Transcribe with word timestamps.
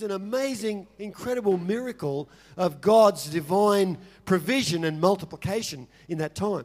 was 0.00 0.10
an 0.10 0.16
amazing, 0.16 0.86
incredible 0.98 1.58
miracle 1.58 2.30
of 2.56 2.80
God's 2.80 3.26
divine 3.26 3.98
provision 4.24 4.84
and 4.84 4.98
multiplication 4.98 5.86
in 6.08 6.16
that 6.18 6.34
time. 6.34 6.64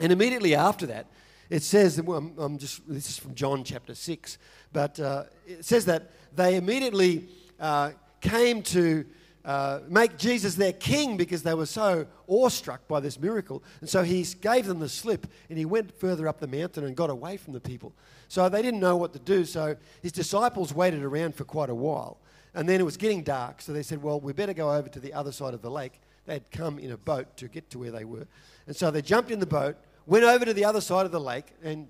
And 0.00 0.12
immediately 0.12 0.54
after 0.54 0.84
that, 0.86 1.06
it 1.48 1.62
says, 1.62 1.98
I'm, 1.98 2.34
I'm, 2.36 2.58
just, 2.58 2.86
this 2.86 3.08
is 3.08 3.16
from 3.16 3.34
John 3.34 3.64
chapter 3.64 3.94
6, 3.94 4.36
but 4.70 5.00
uh, 5.00 5.24
it 5.46 5.64
says 5.64 5.86
that 5.86 6.10
they 6.34 6.56
immediately 6.56 7.28
uh, 7.58 7.92
came 8.20 8.62
to 8.64 9.06
uh, 9.46 9.80
make 9.88 10.18
Jesus 10.18 10.54
their 10.54 10.74
king 10.74 11.16
because 11.16 11.42
they 11.42 11.54
were 11.54 11.66
so 11.66 12.06
awestruck 12.28 12.86
by 12.86 13.00
this 13.00 13.18
miracle. 13.18 13.62
And 13.80 13.88
so 13.88 14.02
he 14.02 14.24
gave 14.40 14.66
them 14.66 14.78
the 14.78 14.90
slip 14.90 15.26
and 15.48 15.58
he 15.58 15.64
went 15.64 15.98
further 15.98 16.28
up 16.28 16.38
the 16.38 16.46
mountain 16.46 16.84
and 16.84 16.94
got 16.94 17.08
away 17.08 17.38
from 17.38 17.54
the 17.54 17.60
people. 17.60 17.94
So 18.28 18.48
they 18.48 18.60
didn't 18.60 18.80
know 18.80 18.96
what 18.96 19.14
to 19.14 19.18
do. 19.18 19.44
So 19.44 19.76
his 20.02 20.12
disciples 20.12 20.74
waited 20.74 21.02
around 21.02 21.34
for 21.34 21.44
quite 21.44 21.70
a 21.70 21.74
while. 21.74 22.18
And 22.54 22.68
then 22.68 22.80
it 22.80 22.84
was 22.84 22.96
getting 22.96 23.22
dark. 23.22 23.62
So 23.62 23.72
they 23.72 23.82
said, 23.82 24.02
Well, 24.02 24.20
we 24.20 24.32
better 24.32 24.52
go 24.52 24.72
over 24.72 24.88
to 24.88 25.00
the 25.00 25.14
other 25.14 25.32
side 25.32 25.54
of 25.54 25.62
the 25.62 25.70
lake. 25.70 26.00
They 26.26 26.34
had 26.34 26.50
come 26.50 26.78
in 26.78 26.92
a 26.92 26.96
boat 26.96 27.36
to 27.38 27.48
get 27.48 27.70
to 27.70 27.78
where 27.78 27.90
they 27.90 28.04
were. 28.04 28.26
And 28.66 28.76
so 28.76 28.90
they 28.90 29.02
jumped 29.02 29.30
in 29.30 29.40
the 29.40 29.46
boat, 29.46 29.76
went 30.06 30.24
over 30.24 30.44
to 30.44 30.54
the 30.54 30.64
other 30.64 30.80
side 30.80 31.04
of 31.04 31.12
the 31.12 31.20
lake, 31.20 31.46
and, 31.62 31.88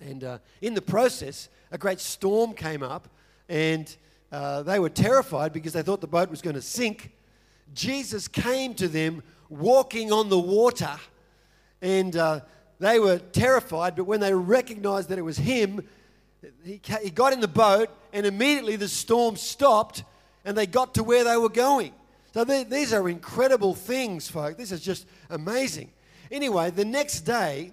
and 0.00 0.24
uh, 0.24 0.38
in 0.60 0.74
the 0.74 0.82
process, 0.82 1.48
a 1.70 1.78
great 1.78 2.00
storm 2.00 2.52
came 2.52 2.82
up. 2.82 3.08
And 3.48 3.94
uh, 4.30 4.62
they 4.62 4.78
were 4.78 4.90
terrified 4.90 5.52
because 5.52 5.72
they 5.72 5.82
thought 5.82 6.00
the 6.00 6.06
boat 6.06 6.28
was 6.28 6.42
going 6.42 6.56
to 6.56 6.62
sink. 6.62 7.12
Jesus 7.72 8.28
came 8.28 8.74
to 8.74 8.88
them 8.88 9.22
walking 9.48 10.12
on 10.12 10.28
the 10.28 10.38
water, 10.38 10.96
and 11.80 12.14
uh, 12.16 12.40
they 12.78 12.98
were 12.98 13.18
terrified. 13.18 13.96
But 13.96 14.04
when 14.04 14.20
they 14.20 14.34
recognized 14.34 15.08
that 15.08 15.18
it 15.18 15.22
was 15.22 15.38
him, 15.38 15.86
he, 16.64 16.80
he 17.02 17.10
got 17.10 17.32
in 17.32 17.40
the 17.40 17.48
boat, 17.48 17.90
and 18.12 18.26
immediately 18.26 18.76
the 18.76 18.88
storm 18.88 19.36
stopped, 19.36 20.04
and 20.44 20.56
they 20.56 20.66
got 20.66 20.94
to 20.94 21.04
where 21.04 21.24
they 21.24 21.36
were 21.36 21.48
going. 21.48 21.92
So 22.34 22.44
they, 22.44 22.64
these 22.64 22.92
are 22.92 23.08
incredible 23.08 23.74
things, 23.74 24.28
folks. 24.28 24.56
This 24.56 24.72
is 24.72 24.80
just 24.80 25.06
amazing. 25.30 25.90
Anyway, 26.30 26.70
the 26.70 26.84
next 26.84 27.20
day, 27.20 27.72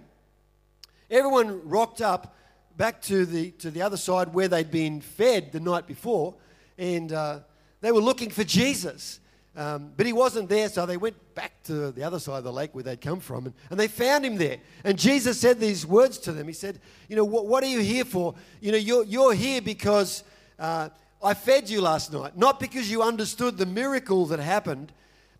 everyone 1.10 1.68
rocked 1.68 2.02
up 2.02 2.36
back 2.78 3.02
to 3.04 3.26
the, 3.26 3.52
to 3.52 3.72
the 3.72 3.82
other 3.82 3.98
side 3.98 4.34
where 4.34 4.48
they'd 4.48 4.72
been 4.72 5.02
fed 5.02 5.52
the 5.52 5.60
night 5.60 5.88
before 5.88 6.36
and 6.78 7.12
uh, 7.14 7.40
they 7.82 7.92
were 7.92 8.02
looking 8.02 8.30
for 8.30 8.44
Jesus. 8.44 9.20
Um, 9.58 9.92
but 9.95 10.06
he 10.06 10.11
wasn't 10.11 10.50
there, 10.50 10.67
so 10.67 10.86
they 10.86 10.98
went 10.98 11.16
back 11.34 11.64
to 11.64 11.92
the 11.92 12.03
other 12.03 12.20
side 12.20 12.39
of 12.39 12.44
the 12.44 12.52
lake 12.52 12.75
where 12.75 12.84
they'd 12.84 13.00
come 13.00 13.22
from, 13.22 13.45
and, 13.45 13.53
and 13.70 13.80
they 13.80 13.88
found 13.88 14.25
him 14.25 14.36
there. 14.36 14.58
And 14.84 15.00
Jesus 15.00 15.39
said 15.39 15.62
these 15.62 15.86
words 15.86 16.17
to 16.20 16.34
them. 16.34 16.47
He 16.47 16.53
said, 16.53 16.80
You 17.08 17.16
know, 17.16 17.23
what, 17.23 17.47
what 17.47 17.64
are 17.64 17.67
you 17.67 17.80
here 17.80 18.03
for? 18.03 18.36
You 18.59 18.73
know, 18.73 18.78
you're, 18.78 19.06
you're 19.06 19.34
here 19.34 19.62
because 19.62 20.25
uh, 20.59 20.89
I 21.23 21.34
fed 21.34 21.70
you 21.70 21.81
last 21.81 22.12
night, 22.12 22.38
not 22.38 22.59
because 22.59 22.92
you 22.92 23.02
understood 23.02 23.58
the 23.58 23.66
miracle 23.66 24.25
that 24.28 24.39
happened, 24.39 24.92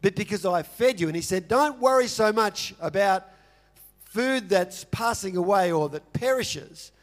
but 0.02 0.16
because 0.16 0.46
I 0.46 0.64
fed 0.64 1.02
you. 1.02 1.08
And 1.08 1.16
he 1.16 1.22
said, 1.22 1.50
Don't 1.50 1.80
worry 1.80 2.08
so 2.08 2.32
much 2.32 2.74
about 2.80 3.26
food 4.06 4.48
that's 4.48 4.86
passing 4.86 5.36
away 5.36 5.74
or 5.74 5.90
that 5.90 6.14
perishes, 6.14 6.94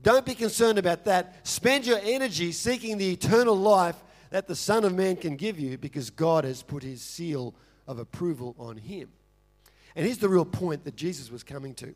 don't 0.00 0.24
be 0.24 0.34
concerned 0.34 0.78
about 0.78 1.04
that. 1.04 1.46
Spend 1.46 1.86
your 1.86 1.98
energy 2.02 2.52
seeking 2.52 2.96
the 2.96 3.10
eternal 3.10 3.54
life 3.54 3.96
that 4.30 4.46
the 4.46 4.56
Son 4.56 4.84
of 4.84 4.94
Man 4.94 5.16
can 5.16 5.36
give 5.36 5.58
you 5.58 5.78
because 5.78 6.10
God 6.10 6.44
has 6.44 6.62
put 6.62 6.82
his 6.82 7.02
seal 7.02 7.54
of 7.86 7.98
approval 7.98 8.54
on 8.58 8.76
him. 8.76 9.08
And 9.96 10.04
here's 10.04 10.18
the 10.18 10.28
real 10.28 10.44
point 10.44 10.84
that 10.84 10.96
Jesus 10.96 11.30
was 11.30 11.42
coming 11.42 11.74
to. 11.76 11.94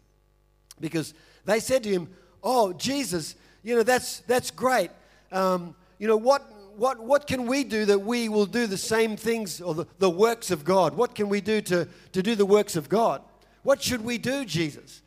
Because 0.81 1.15
they 1.45 1.61
said 1.61 1.83
to 1.85 1.91
him, 1.91 2.09
Oh, 2.43 2.73
Jesus, 2.73 3.37
you 3.63 3.77
know, 3.77 3.85
that's, 3.85 4.21
that's 4.21 4.51
great. 4.51 4.91
Um, 5.31 5.77
you 5.99 6.09
know, 6.09 6.17
what, 6.17 6.43
what, 6.77 6.99
what 6.99 7.29
can 7.29 7.47
we 7.47 7.63
do 7.63 7.85
that 7.85 8.01
we 8.01 8.29
will 8.29 8.47
do 8.47 8.67
the 8.67 8.77
same 8.77 9.17
things 9.17 9.61
or 9.61 9.75
the, 9.75 9.87
the 9.99 10.11
works 10.11 10.51
of 10.51 10.65
God? 10.65 10.95
What 10.95 11.15
can 11.15 11.29
we 11.29 11.41
do 11.41 11.61
to, 11.61 11.87
to 12.13 12.23
do 12.23 12.35
the 12.35 12.47
works 12.47 12.75
of 12.75 12.89
God? 12.89 13.23
What 13.63 13.81
should 13.81 14.05
we 14.05 14.19
do, 14.19 14.45
Jesus? 14.45 15.03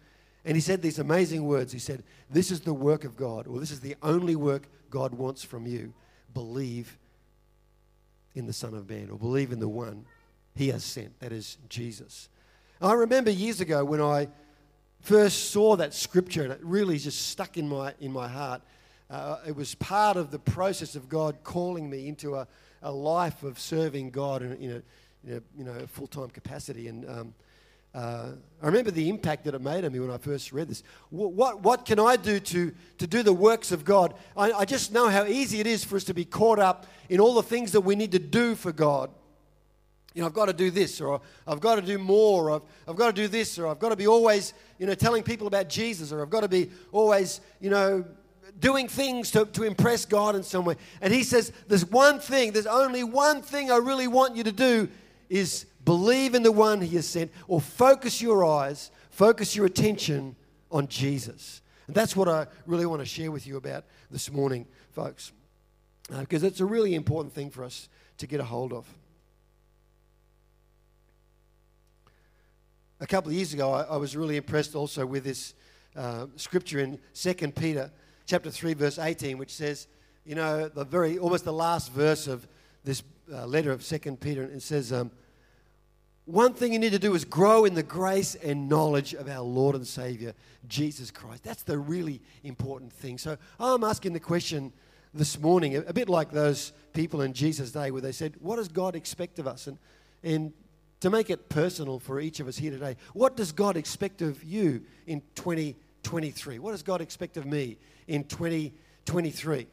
And 0.45 0.55
he 0.55 0.61
said 0.61 0.81
these 0.81 0.99
amazing 0.99 1.45
words. 1.45 1.73
He 1.73 1.79
said, 1.79 2.03
This 2.29 2.51
is 2.51 2.61
the 2.61 2.73
work 2.73 3.03
of 3.03 3.17
God, 3.17 3.47
or 3.47 3.59
this 3.59 3.71
is 3.71 3.81
the 3.81 3.95
only 4.01 4.35
work 4.35 4.67
God 4.89 5.13
wants 5.13 5.43
from 5.43 5.65
you. 5.67 5.93
Believe 6.33 6.97
in 8.35 8.45
the 8.45 8.53
Son 8.53 8.73
of 8.73 8.89
Man, 8.89 9.09
or 9.09 9.17
believe 9.17 9.51
in 9.51 9.59
the 9.59 9.69
one 9.69 10.05
he 10.55 10.69
has 10.69 10.83
sent, 10.83 11.19
that 11.19 11.31
is 11.31 11.57
Jesus. 11.69 12.29
I 12.81 12.93
remember 12.93 13.31
years 13.31 13.61
ago 13.61 13.83
when 13.83 14.01
I 14.01 14.27
first 15.01 15.51
saw 15.51 15.75
that 15.77 15.93
scripture, 15.93 16.43
and 16.43 16.51
it 16.51 16.59
really 16.61 16.97
just 16.97 17.29
stuck 17.29 17.57
in 17.57 17.67
my, 17.67 17.93
in 17.99 18.11
my 18.11 18.27
heart. 18.27 18.61
Uh, 19.09 19.37
it 19.47 19.55
was 19.55 19.75
part 19.75 20.17
of 20.17 20.31
the 20.31 20.39
process 20.39 20.95
of 20.95 21.07
God 21.07 21.37
calling 21.43 21.89
me 21.89 22.07
into 22.07 22.35
a, 22.35 22.47
a 22.81 22.91
life 22.91 23.43
of 23.43 23.59
serving 23.59 24.09
God 24.11 24.41
in, 24.41 24.53
in 24.53 24.71
a, 24.71 24.81
in 25.27 25.37
a 25.37 25.41
you 25.57 25.63
know, 25.63 25.85
full 25.87 26.07
time 26.07 26.29
capacity. 26.29 26.87
And 26.87 27.09
um, 27.09 27.33
uh, 27.95 28.31
I 28.61 28.65
remember 28.65 28.91
the 28.91 29.07
impact 29.07 29.45
that 29.45 29.55
it 29.55 29.61
made 29.61 29.85
on 29.85 29.93
me 29.93 29.99
when 29.99 30.11
I 30.11 30.17
first 30.17 30.51
read 30.51 30.67
this. 30.67 30.83
What, 31.11 31.31
what, 31.31 31.61
what 31.61 31.85
can 31.85 31.97
I 31.97 32.17
do 32.17 32.41
to, 32.41 32.73
to 32.97 33.07
do 33.07 33.23
the 33.23 33.31
works 33.31 33.71
of 33.71 33.85
God? 33.85 34.13
I, 34.35 34.51
I 34.51 34.65
just 34.65 34.91
know 34.91 35.07
how 35.07 35.23
easy 35.25 35.61
it 35.61 35.67
is 35.67 35.85
for 35.85 35.95
us 35.95 36.03
to 36.05 36.13
be 36.13 36.25
caught 36.25 36.59
up 36.59 36.87
in 37.07 37.21
all 37.21 37.35
the 37.35 37.43
things 37.43 37.71
that 37.71 37.81
we 37.81 37.95
need 37.95 38.11
to 38.11 38.19
do 38.19 38.55
for 38.55 38.73
God. 38.73 39.11
You 40.13 40.21
know, 40.21 40.27
I've 40.27 40.33
got 40.33 40.47
to 40.47 40.53
do 40.53 40.71
this, 40.71 40.99
or 40.99 41.21
I've 41.47 41.61
got 41.61 41.75
to 41.75 41.81
do 41.81 41.97
more, 41.97 42.49
or 42.49 42.55
I've, 42.55 42.61
I've 42.87 42.95
got 42.97 43.15
to 43.15 43.21
do 43.21 43.29
this, 43.29 43.57
or 43.57 43.67
I've 43.67 43.79
got 43.79 43.89
to 43.89 43.95
be 43.95 44.07
always, 44.07 44.53
you 44.77 44.87
know, 44.87 44.93
telling 44.93 45.23
people 45.23 45.47
about 45.47 45.69
Jesus, 45.69 46.11
or 46.11 46.21
I've 46.21 46.29
got 46.29 46.41
to 46.41 46.49
be 46.49 46.71
always, 46.91 47.39
you 47.61 47.69
know, 47.69 48.03
doing 48.59 48.89
things 48.89 49.31
to, 49.31 49.45
to 49.45 49.63
impress 49.63 50.05
God 50.05 50.35
in 50.35 50.43
some 50.43 50.65
way. 50.65 50.75
And 50.99 51.13
he 51.13 51.23
says, 51.23 51.53
There's 51.67 51.85
one 51.85 52.19
thing, 52.19 52.51
there's 52.51 52.67
only 52.67 53.05
one 53.05 53.41
thing 53.41 53.71
I 53.71 53.77
really 53.77 54.07
want 54.07 54.35
you 54.35 54.43
to 54.43 54.51
do 54.51 54.89
is 55.29 55.65
Believe 55.85 56.33
in 56.33 56.41
the 56.41 56.51
one 56.51 56.81
he 56.81 56.95
has 56.95 57.07
sent, 57.07 57.31
or 57.47 57.61
focus 57.61 58.21
your 58.21 58.43
eyes, 58.43 58.91
focus 59.11 59.55
your 59.55 59.67
attention 59.67 60.35
on 60.71 60.87
Jesus. 60.87 61.61
And 61.87 61.95
that's 61.95 62.15
what 62.15 62.27
I 62.27 62.47
really 62.65 62.87
want 62.87 63.01
to 63.01 63.05
share 63.05 63.31
with 63.31 63.45
you 63.45 63.57
about 63.57 63.85
this 64.09 64.31
morning, 64.31 64.65
folks, 64.91 65.31
uh, 66.11 66.21
because 66.21 66.43
it's 66.43 66.59
a 66.59 66.65
really 66.65 66.95
important 66.95 67.33
thing 67.33 67.51
for 67.51 67.63
us 67.63 67.87
to 68.17 68.25
get 68.25 68.39
a 68.39 68.43
hold 68.43 68.73
of. 68.73 68.87
A 72.99 73.05
couple 73.05 73.29
of 73.29 73.35
years 73.35 73.53
ago, 73.53 73.71
I, 73.71 73.83
I 73.83 73.97
was 73.97 74.15
really 74.15 74.37
impressed 74.37 74.73
also 74.73 75.05
with 75.05 75.23
this 75.23 75.53
uh, 75.95 76.25
scripture 76.35 76.79
in 76.79 76.97
2 77.13 77.33
Peter 77.51 77.91
chapter 78.25 78.49
3, 78.49 78.73
verse 78.73 78.97
18, 78.97 79.37
which 79.37 79.53
says, 79.53 79.87
you 80.25 80.33
know, 80.33 80.67
the 80.67 80.83
very, 80.83 81.19
almost 81.19 81.45
the 81.45 81.53
last 81.53 81.91
verse 81.91 82.27
of 82.27 82.47
this 82.83 83.03
uh, 83.31 83.45
letter 83.45 83.71
of 83.71 83.85
2 83.85 83.99
Peter, 84.15 84.43
and 84.43 84.53
it 84.53 84.63
says, 84.63 84.91
um, 84.91 85.11
one 86.25 86.53
thing 86.53 86.73
you 86.73 86.79
need 86.79 86.91
to 86.91 86.99
do 86.99 87.13
is 87.13 87.23
grow 87.23 87.65
in 87.65 87.75
the 87.75 87.83
grace 87.83 88.35
and 88.35 88.67
knowledge 88.67 89.13
of 89.13 89.29
our 89.29 89.41
Lord 89.41 89.75
and 89.75 89.85
Savior, 89.85 90.33
Jesus 90.67 91.11
Christ. 91.11 91.43
That's 91.43 91.63
the 91.63 91.77
really 91.77 92.19
important 92.43 92.91
thing. 92.91 93.19
So 93.19 93.37
I'm 93.59 93.83
asking 93.83 94.13
the 94.13 94.19
question 94.19 94.73
this 95.13 95.39
morning, 95.39 95.77
a 95.77 95.93
bit 95.93 96.09
like 96.09 96.31
those 96.31 96.73
people 96.93 97.21
in 97.21 97.33
Jesus' 97.33 97.71
day 97.71 97.91
where 97.91 98.01
they 98.01 98.11
said, 98.11 98.33
What 98.39 98.55
does 98.57 98.67
God 98.67 98.95
expect 98.95 99.39
of 99.39 99.47
us? 99.47 99.67
And, 99.67 99.77
and 100.23 100.51
to 101.01 101.09
make 101.09 101.29
it 101.29 101.47
personal 101.47 101.99
for 101.99 102.19
each 102.19 102.39
of 102.39 102.47
us 102.47 102.57
here 102.57 102.71
today, 102.71 102.97
what 103.13 103.37
does 103.37 103.51
God 103.51 103.77
expect 103.77 104.21
of 104.23 104.43
you 104.43 104.81
in 105.05 105.21
2023? 105.35 106.57
What 106.57 106.71
does 106.71 106.83
God 106.83 107.01
expect 107.01 107.37
of 107.37 107.45
me 107.45 107.77
in 108.07 108.23
2023? 108.23 109.67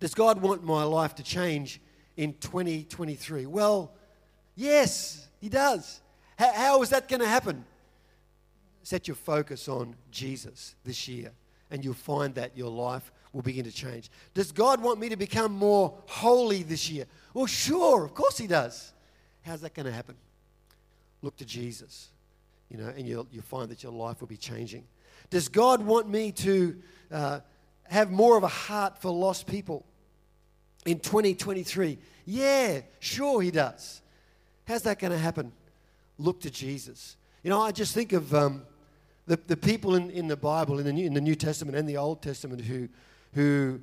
Does 0.00 0.14
God 0.14 0.42
want 0.42 0.64
my 0.64 0.82
life 0.82 1.14
to 1.16 1.22
change 1.22 1.80
in 2.16 2.34
2023? 2.34 3.46
Well, 3.46 3.92
Yes, 4.60 5.26
He 5.40 5.48
does. 5.48 6.02
How, 6.36 6.82
is 6.82 6.90
that 6.90 7.08
going 7.08 7.20
to 7.20 7.26
happen? 7.26 7.64
Set 8.82 9.08
your 9.08 9.14
focus 9.14 9.68
on 9.68 9.96
Jesus 10.10 10.74
this 10.84 11.08
year, 11.08 11.32
and 11.70 11.82
you'll 11.82 11.94
find 11.94 12.34
that 12.34 12.54
your 12.58 12.68
life 12.68 13.10
will 13.32 13.40
begin 13.40 13.64
to 13.64 13.72
change. 13.72 14.10
Does 14.34 14.52
God 14.52 14.82
want 14.82 15.00
me 15.00 15.08
to 15.08 15.16
become 15.16 15.52
more 15.52 15.94
holy 16.06 16.62
this 16.62 16.90
year? 16.90 17.06
Well, 17.32 17.46
sure, 17.46 18.04
of 18.04 18.12
course 18.12 18.36
He 18.36 18.46
does. 18.46 18.92
How's 19.46 19.62
that 19.62 19.72
going 19.72 19.86
to 19.86 19.92
happen? 19.92 20.14
Look 21.22 21.38
to 21.38 21.46
Jesus, 21.46 22.08
you 22.68 22.76
know, 22.76 22.88
and 22.88 23.08
you'll, 23.08 23.26
you'll 23.32 23.42
find 23.42 23.70
that 23.70 23.82
your 23.82 23.92
life 23.92 24.20
will 24.20 24.28
be 24.28 24.36
changing. 24.36 24.84
Does 25.30 25.48
God 25.48 25.82
want 25.82 26.06
me 26.06 26.32
to 26.32 26.76
uh, 27.10 27.40
have 27.84 28.10
more 28.10 28.36
of 28.36 28.42
a 28.42 28.48
heart 28.48 29.00
for 29.00 29.10
lost 29.10 29.46
people 29.46 29.86
in 30.84 30.98
2023? 31.00 31.96
Yeah, 32.26 32.82
sure, 32.98 33.40
He 33.40 33.50
does. 33.50 34.02
How's 34.70 34.82
that 34.82 35.00
going 35.00 35.10
to 35.10 35.18
happen? 35.18 35.50
Look 36.16 36.42
to 36.42 36.50
Jesus. 36.50 37.16
You 37.42 37.50
know, 37.50 37.60
I 37.60 37.72
just 37.72 37.92
think 37.92 38.12
of 38.12 38.32
um, 38.32 38.62
the, 39.26 39.36
the 39.48 39.56
people 39.56 39.96
in, 39.96 40.10
in 40.10 40.28
the 40.28 40.36
Bible, 40.36 40.78
in 40.78 40.84
the, 40.84 40.92
New, 40.92 41.04
in 41.04 41.12
the 41.12 41.20
New 41.20 41.34
Testament 41.34 41.76
and 41.76 41.88
the 41.88 41.96
Old 41.96 42.22
Testament, 42.22 42.60
who, 42.60 42.88
who, 43.34 43.80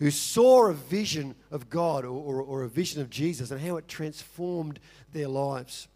who 0.00 0.10
saw 0.10 0.66
a 0.66 0.72
vision 0.72 1.36
of 1.52 1.70
God 1.70 2.04
or, 2.04 2.08
or, 2.08 2.42
or 2.42 2.64
a 2.64 2.68
vision 2.68 3.00
of 3.00 3.08
Jesus 3.08 3.52
and 3.52 3.60
how 3.60 3.76
it 3.76 3.86
transformed 3.86 4.80
their 5.12 5.28
lives. 5.28 5.86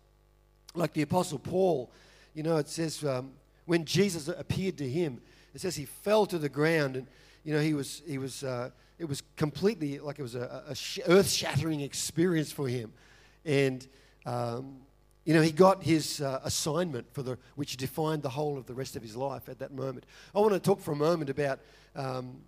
Like 0.76 0.92
the 0.92 1.02
Apostle 1.02 1.40
Paul, 1.40 1.90
you 2.32 2.44
know, 2.44 2.58
it 2.58 2.68
says 2.68 3.02
um, 3.02 3.32
when 3.66 3.84
Jesus 3.84 4.28
appeared 4.28 4.78
to 4.78 4.88
him, 4.88 5.20
it 5.56 5.60
says 5.60 5.74
he 5.74 5.86
fell 5.86 6.24
to 6.26 6.38
the 6.38 6.48
ground 6.48 6.94
and 6.94 7.08
you 7.42 7.52
know, 7.52 7.60
he 7.60 7.74
was, 7.74 8.00
he 8.06 8.18
was, 8.18 8.44
uh, 8.44 8.70
it 8.96 9.08
was 9.08 9.24
completely 9.34 9.98
like 9.98 10.20
it 10.20 10.22
was 10.22 10.36
a, 10.36 10.62
a 10.68 10.74
sh- 10.76 11.00
earth-shattering 11.08 11.80
experience 11.80 12.52
for 12.52 12.68
him, 12.68 12.92
and 13.44 13.88
um, 14.26 14.76
you 15.24 15.34
know, 15.34 15.42
he 15.42 15.52
got 15.52 15.82
his 15.82 16.20
uh, 16.20 16.40
assignment 16.44 17.12
for 17.12 17.22
the 17.22 17.38
which 17.54 17.76
defined 17.76 18.22
the 18.22 18.30
whole 18.30 18.58
of 18.58 18.66
the 18.66 18.74
rest 18.74 18.96
of 18.96 19.02
his 19.02 19.16
life 19.16 19.48
at 19.48 19.58
that 19.58 19.72
moment. 19.72 20.04
I 20.34 20.40
want 20.40 20.52
to 20.52 20.60
talk 20.60 20.80
for 20.80 20.92
a 20.92 20.96
moment 20.96 21.30
about 21.30 21.60
um, 21.94 22.38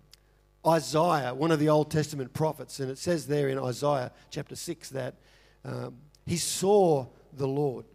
Isaiah, 0.65 1.33
one 1.33 1.51
of 1.51 1.59
the 1.59 1.69
Old 1.69 1.91
Testament 1.91 2.33
prophets, 2.33 2.79
and 2.79 2.89
it 2.89 2.97
says 2.97 3.27
there 3.27 3.49
in 3.49 3.59
Isaiah 3.59 4.11
chapter 4.29 4.55
six 4.55 4.89
that 4.89 5.15
um, 5.63 5.95
he 6.25 6.37
saw 6.37 7.07
the 7.33 7.47
Lord. 7.47 7.85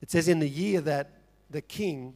It 0.00 0.10
says 0.10 0.28
in 0.28 0.38
the 0.38 0.48
year 0.48 0.80
that 0.82 1.10
the 1.50 1.62
king 1.62 2.14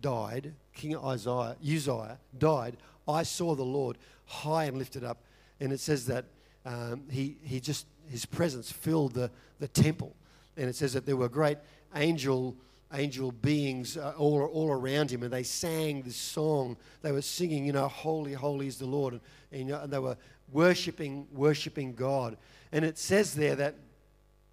died, 0.00 0.54
King 0.74 0.96
Isaiah, 0.96 1.56
Uzziah 1.62 2.18
died, 2.38 2.76
I 3.06 3.22
saw 3.22 3.54
the 3.54 3.64
Lord 3.64 3.98
high 4.26 4.64
and 4.64 4.78
lifted 4.78 5.04
up. 5.04 5.24
And 5.60 5.72
it 5.72 5.80
says 5.80 6.06
that 6.06 6.24
um, 6.64 7.02
he, 7.10 7.36
he 7.42 7.60
just, 7.60 7.86
his 8.08 8.26
presence 8.26 8.70
filled 8.70 9.14
the, 9.14 9.30
the 9.58 9.68
temple. 9.68 10.14
And 10.56 10.68
it 10.68 10.76
says 10.76 10.92
that 10.92 11.06
there 11.06 11.16
were 11.16 11.28
great 11.28 11.58
angel, 11.94 12.56
angel 12.92 13.32
beings 13.32 13.96
uh, 13.96 14.12
all, 14.18 14.42
all 14.42 14.70
around 14.70 15.10
him, 15.10 15.22
and 15.22 15.32
they 15.32 15.42
sang 15.42 16.02
this 16.02 16.16
song. 16.16 16.76
They 17.02 17.12
were 17.12 17.22
singing, 17.22 17.64
you 17.64 17.72
know, 17.72 17.88
Holy, 17.88 18.34
Holy 18.34 18.66
is 18.66 18.78
the 18.78 18.86
Lord. 18.86 19.14
And, 19.14 19.22
and, 19.52 19.60
you 19.60 19.66
know, 19.74 19.80
and 19.80 19.92
they 19.92 19.98
were 19.98 20.16
worshiping, 20.52 21.26
worshiping 21.32 21.94
God. 21.94 22.36
And 22.72 22.84
it 22.84 22.98
says 22.98 23.34
there 23.34 23.56
that, 23.56 23.74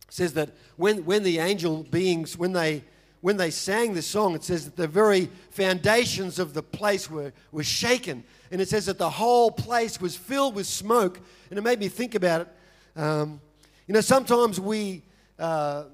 says 0.10 0.34
that 0.34 0.52
when, 0.78 1.04
when 1.06 1.24
the 1.24 1.40
angel 1.40 1.84
beings, 1.84 2.38
when 2.38 2.54
they, 2.54 2.84
when 3.22 3.38
they 3.38 3.50
sang 3.50 3.94
this 3.94 4.06
song, 4.06 4.36
it 4.36 4.44
says 4.44 4.66
that 4.66 4.76
the 4.76 4.88
very 4.88 5.30
foundations 5.50 6.40
of 6.40 6.54
the 6.54 6.62
place 6.62 7.10
were, 7.10 7.34
were 7.52 7.64
shaken. 7.64 8.24
And 8.52 8.62
it 8.62 8.70
says 8.70 8.86
that 8.86 8.98
the 8.98 9.10
whole 9.10 9.52
place 9.52 10.00
was 10.00 10.16
filled 10.16 10.56
with 10.56 10.68
smoke. 10.68 11.20
And 11.50 11.58
it 11.58 11.62
made 11.62 11.80
me 11.80 11.88
think 11.88 12.16
about 12.16 12.42
it. 12.42 12.48
Um, 12.96 13.42
you 13.88 13.94
know, 13.94 14.02
sometimes 14.02 14.60
we, 14.60 15.04
uh, 15.40 15.86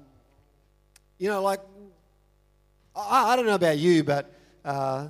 you 1.18 1.28
know, 1.28 1.42
like, 1.42 1.60
I, 2.94 3.32
I, 3.32 3.36
don't 3.36 3.46
know 3.46 3.54
about 3.54 3.78
you, 3.78 4.04
but 4.04 4.32
uh, 4.64 5.08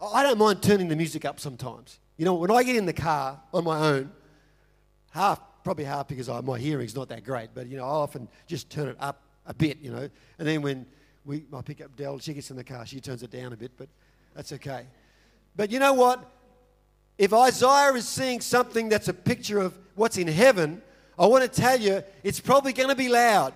I 0.00 0.22
don't 0.22 0.38
mind 0.38 0.62
turning 0.62 0.88
the 0.88 0.96
music 0.96 1.24
up 1.24 1.38
sometimes. 1.38 1.98
You 2.16 2.24
know, 2.24 2.34
when 2.34 2.50
I 2.50 2.62
get 2.62 2.76
in 2.76 2.86
the 2.86 2.92
car 2.92 3.40
on 3.52 3.64
my 3.64 3.78
own, 3.78 4.12
half, 5.10 5.40
probably 5.64 5.84
half 5.84 6.08
because 6.08 6.28
I, 6.28 6.40
my 6.40 6.58
hearing's 6.58 6.94
not 6.94 7.08
that 7.10 7.24
great, 7.24 7.50
but, 7.54 7.66
you 7.66 7.76
know, 7.76 7.84
I 7.84 7.90
often 7.90 8.28
just 8.46 8.70
turn 8.70 8.88
it 8.88 8.96
up 8.98 9.22
a 9.46 9.54
bit, 9.54 9.78
you 9.80 9.90
know. 9.90 10.08
And 10.38 10.48
then 10.48 10.62
when 10.62 10.86
we, 11.24 11.44
I 11.52 11.62
pick 11.62 11.80
up 11.80 11.94
Dell. 11.96 12.18
She 12.18 12.34
gets 12.34 12.50
in 12.50 12.56
the 12.56 12.64
car. 12.64 12.84
She 12.86 13.00
turns 13.00 13.22
it 13.22 13.30
down 13.30 13.52
a 13.52 13.56
bit, 13.56 13.72
but 13.76 13.88
that's 14.34 14.52
okay. 14.52 14.86
But 15.54 15.70
you 15.70 15.78
know 15.78 15.92
what? 15.92 16.28
If 17.18 17.32
Isaiah 17.32 17.92
is 17.92 18.08
seeing 18.08 18.40
something 18.40 18.88
that's 18.88 19.08
a 19.08 19.14
picture 19.14 19.60
of 19.60 19.78
what's 19.94 20.16
in 20.16 20.26
heaven, 20.26 20.82
I 21.18 21.26
want 21.26 21.44
to 21.44 21.60
tell 21.60 21.78
you 21.78 22.02
it's 22.22 22.40
probably 22.40 22.72
going 22.72 22.88
to 22.88 22.96
be 22.96 23.08
loud. 23.08 23.52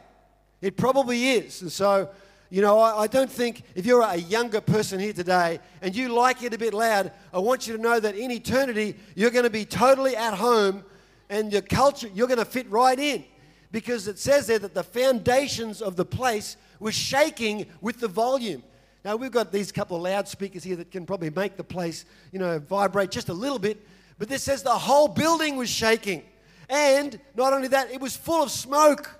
It 0.60 0.76
probably 0.76 1.30
is. 1.30 1.62
And 1.62 1.72
so, 1.72 2.08
you 2.50 2.62
know, 2.62 2.78
I, 2.78 3.02
I, 3.02 3.06
don't 3.06 3.30
think 3.30 3.62
if 3.74 3.84
you're 3.84 4.02
a 4.02 4.16
younger 4.16 4.60
person 4.60 5.00
here 5.00 5.12
today 5.12 5.58
and 5.82 5.94
you 5.96 6.10
like 6.10 6.42
it 6.42 6.54
a 6.54 6.58
bit 6.58 6.74
loud, 6.74 7.10
I 7.32 7.38
want 7.38 7.66
you 7.66 7.76
to 7.76 7.82
know 7.82 7.98
that 7.98 8.14
in 8.14 8.30
eternity 8.30 8.96
you're 9.14 9.30
going 9.30 9.44
to 9.44 9.50
be 9.50 9.64
totally 9.64 10.16
at 10.16 10.34
home 10.34 10.84
and 11.28 11.52
your 11.52 11.62
culture, 11.62 12.08
you're 12.14 12.28
going 12.28 12.38
to 12.38 12.44
fit 12.44 12.70
right 12.70 12.98
in. 12.98 13.24
Because 13.72 14.06
it 14.06 14.18
says 14.18 14.46
there 14.46 14.60
that 14.60 14.74
the 14.74 14.84
foundations 14.84 15.82
of 15.82 15.96
the 15.96 16.04
place 16.04 16.56
was 16.80 16.94
shaking 16.94 17.66
with 17.80 18.00
the 18.00 18.08
volume. 18.08 18.62
Now, 19.04 19.16
we've 19.16 19.30
got 19.30 19.52
these 19.52 19.70
couple 19.70 19.96
of 19.96 20.02
loudspeakers 20.02 20.64
here 20.64 20.76
that 20.76 20.90
can 20.90 21.06
probably 21.06 21.30
make 21.30 21.56
the 21.56 21.64
place, 21.64 22.04
you 22.32 22.38
know, 22.38 22.58
vibrate 22.58 23.10
just 23.10 23.28
a 23.28 23.32
little 23.32 23.58
bit. 23.58 23.86
But 24.18 24.28
this 24.28 24.42
says 24.42 24.62
the 24.62 24.70
whole 24.70 25.08
building 25.08 25.56
was 25.56 25.70
shaking. 25.70 26.24
And 26.68 27.18
not 27.36 27.52
only 27.52 27.68
that, 27.68 27.90
it 27.90 28.00
was 28.00 28.16
full 28.16 28.42
of 28.42 28.50
smoke. 28.50 29.18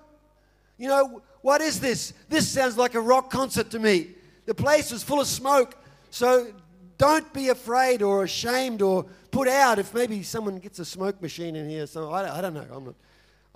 You 0.78 0.88
know, 0.88 1.22
what 1.42 1.60
is 1.60 1.78
this? 1.78 2.12
This 2.28 2.48
sounds 2.48 2.76
like 2.76 2.94
a 2.94 3.00
rock 3.00 3.30
concert 3.30 3.70
to 3.70 3.78
me. 3.78 4.08
The 4.46 4.54
place 4.54 4.90
was 4.90 5.02
full 5.02 5.20
of 5.20 5.26
smoke. 5.26 5.76
So 6.10 6.52
don't 6.98 7.32
be 7.32 7.50
afraid 7.50 8.02
or 8.02 8.24
ashamed 8.24 8.82
or 8.82 9.04
put 9.30 9.48
out 9.48 9.78
if 9.78 9.94
maybe 9.94 10.22
someone 10.22 10.58
gets 10.58 10.78
a 10.78 10.84
smoke 10.84 11.20
machine 11.22 11.56
in 11.56 11.68
here. 11.68 11.86
So 11.86 12.10
I, 12.10 12.38
I 12.38 12.40
don't 12.40 12.54
know. 12.54 12.66
I'm 12.72 12.84
not, 12.86 12.94